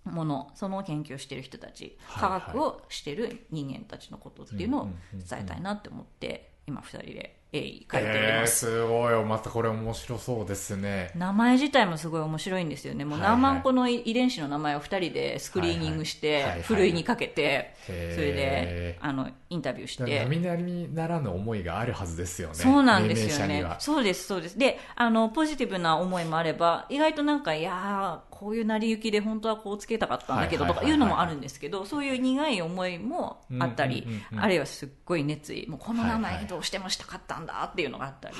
[0.05, 9.25] ものその研究をしてる人たち科学をしてる人間たちのことっていうのを伝えたいなって思って今二人で鋭意書いておりえー、ます、すごい。
[9.25, 11.11] またこれ面白そうですね。
[11.15, 13.05] 名前自体もすごい面白いんですよね。
[13.05, 20.03] もう何万個の遺伝子の名前を2人でスクリーニングしてふるいにかけてへそーれであのインタビューして。
[20.23, 22.55] 並々にならぬ思いがあるはずですよね。
[22.55, 23.63] そうなんですよね。
[23.79, 24.57] そうです、そうです。
[24.57, 38.35] で、あの、ポジティブな思いもあれば、意外となんか、いやー、こういう成り行きで本当はこうつけたかったんだけどとかはいうのもあるんですけど、そういう苦い思いもあったりあるいはすっごい熱意、もうこの名前どうしてもしたかったんだっていうのがあったり。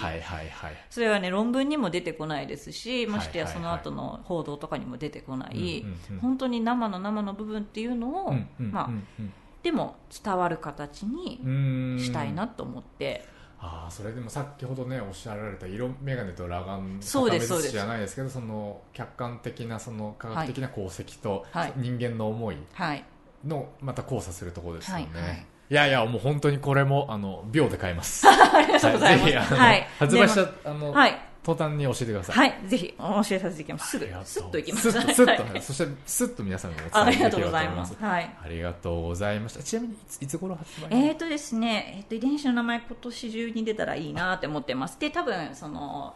[0.90, 5.86] それはね、論文にも出てこないですし、ましてやその後の報道とかにも出てこない。
[6.22, 9.34] 本当に生の生の部分っていうのをまあう、ん
[9.64, 13.26] でも伝わる形にうんしたいなと思って、
[13.66, 23.06] ああそれでもさっきほどねおっしゃられた色眼鏡と裸眼そうですそうですじゃないですけどその客観的なその科学的な功績と、はい人間の思いはい。
[23.46, 29.26] のまた交差するところですよね、はいはいいやいやもう本当にこれもあの秒で買います ありがとうございます。
[29.26, 29.88] ぜひあの、はい。
[29.98, 31.20] 発売しでたあの、はい。
[31.44, 32.68] 途端に教えてくださいはい。
[32.68, 33.92] ぜひ、お教えさせていきます。
[33.92, 34.92] すぐありがとう、スッといきます。
[34.92, 38.04] スッとスッとはいそしてスッと皆さんにもお伝えできれと思いますす。
[38.04, 38.36] はい。
[38.44, 45.00] ありがとうございましたちなみにいついつ頃発売えーとですね、えっと、遺伝子の名前今年中に出たらいいなって思ってます。
[45.00, 46.16] で、多分、その、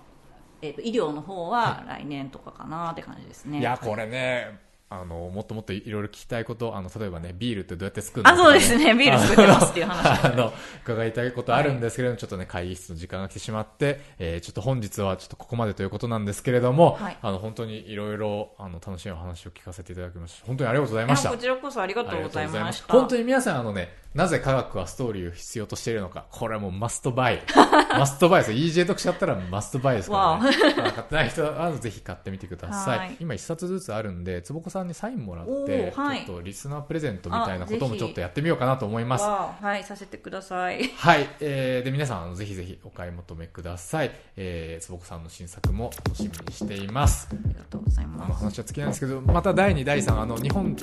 [0.62, 3.60] えっと、医療の方は来年とかかなって感じですね。
[3.60, 8.30] いやこれねあのもっともっといろいろ聞きたいことあの例えばねビールってどうやって作るの？
[8.30, 8.94] あ、そうですね。
[8.94, 10.24] ビール作ってますっていう話。
[10.26, 22.94] あの伺いたいことあるんですけれども、ちょっとね会議室の時間が来てしまって、えーちょっと本日はちょっとここまでということなんですけれども、はいあの本当にいろいろあの楽しいお話を聞かせていただきました本当にありがとうございましたこちらこそありがとうございました。
[22.94, 26.26] 本当に皆さんあのねなぜ科学はストーリーを必要としているのか。
[26.32, 27.44] これはもうマストバイ。
[27.94, 28.52] マストバイです。
[28.52, 30.58] EJ 読者だったらマストバイですからね。
[30.76, 32.98] まあ買ってない人はぜひ買ってみてください。
[32.98, 39.24] はい今一冊ずつあるんで、つぼこさんにサインもらって、はいちょっとリスナープレゼントみたいなこともちょっとやってみようかなと思います。
[39.24, 41.30] はいさせてくださいはい。
[41.40, 44.10] えー、で、皆さん、あのぜひぜひお買い求めください。
[44.36, 47.30] えー、つぼこさんの新作も楽しみにしています。
[47.32, 50.76] ありがとうございあのます話は尽きないんですけど、また第2、第3、あの、日本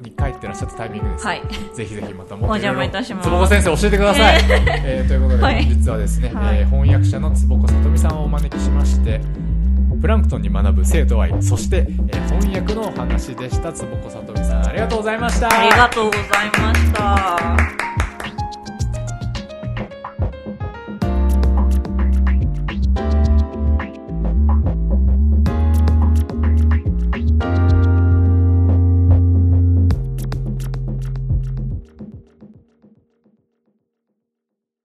[0.00, 1.26] に帰ってらっしゃったタイミングです。
[1.26, 1.42] はい
[1.74, 4.44] ぜひぜひまたもっといたしますつぼこ先生教えてください。
[4.84, 9.20] えー、ということで、はい本日はですね、はいえー翻訳者のつぼこさとみさんをお招きしまして、
[10.00, 13.72] プランクトンに学ぶ生と愛、そして、えー翻訳のお話でした。
[13.72, 15.48] つぼこさとみさん、ありがとうございました。
[15.48, 16.22] ありがとうござい
[16.60, 17.87] ました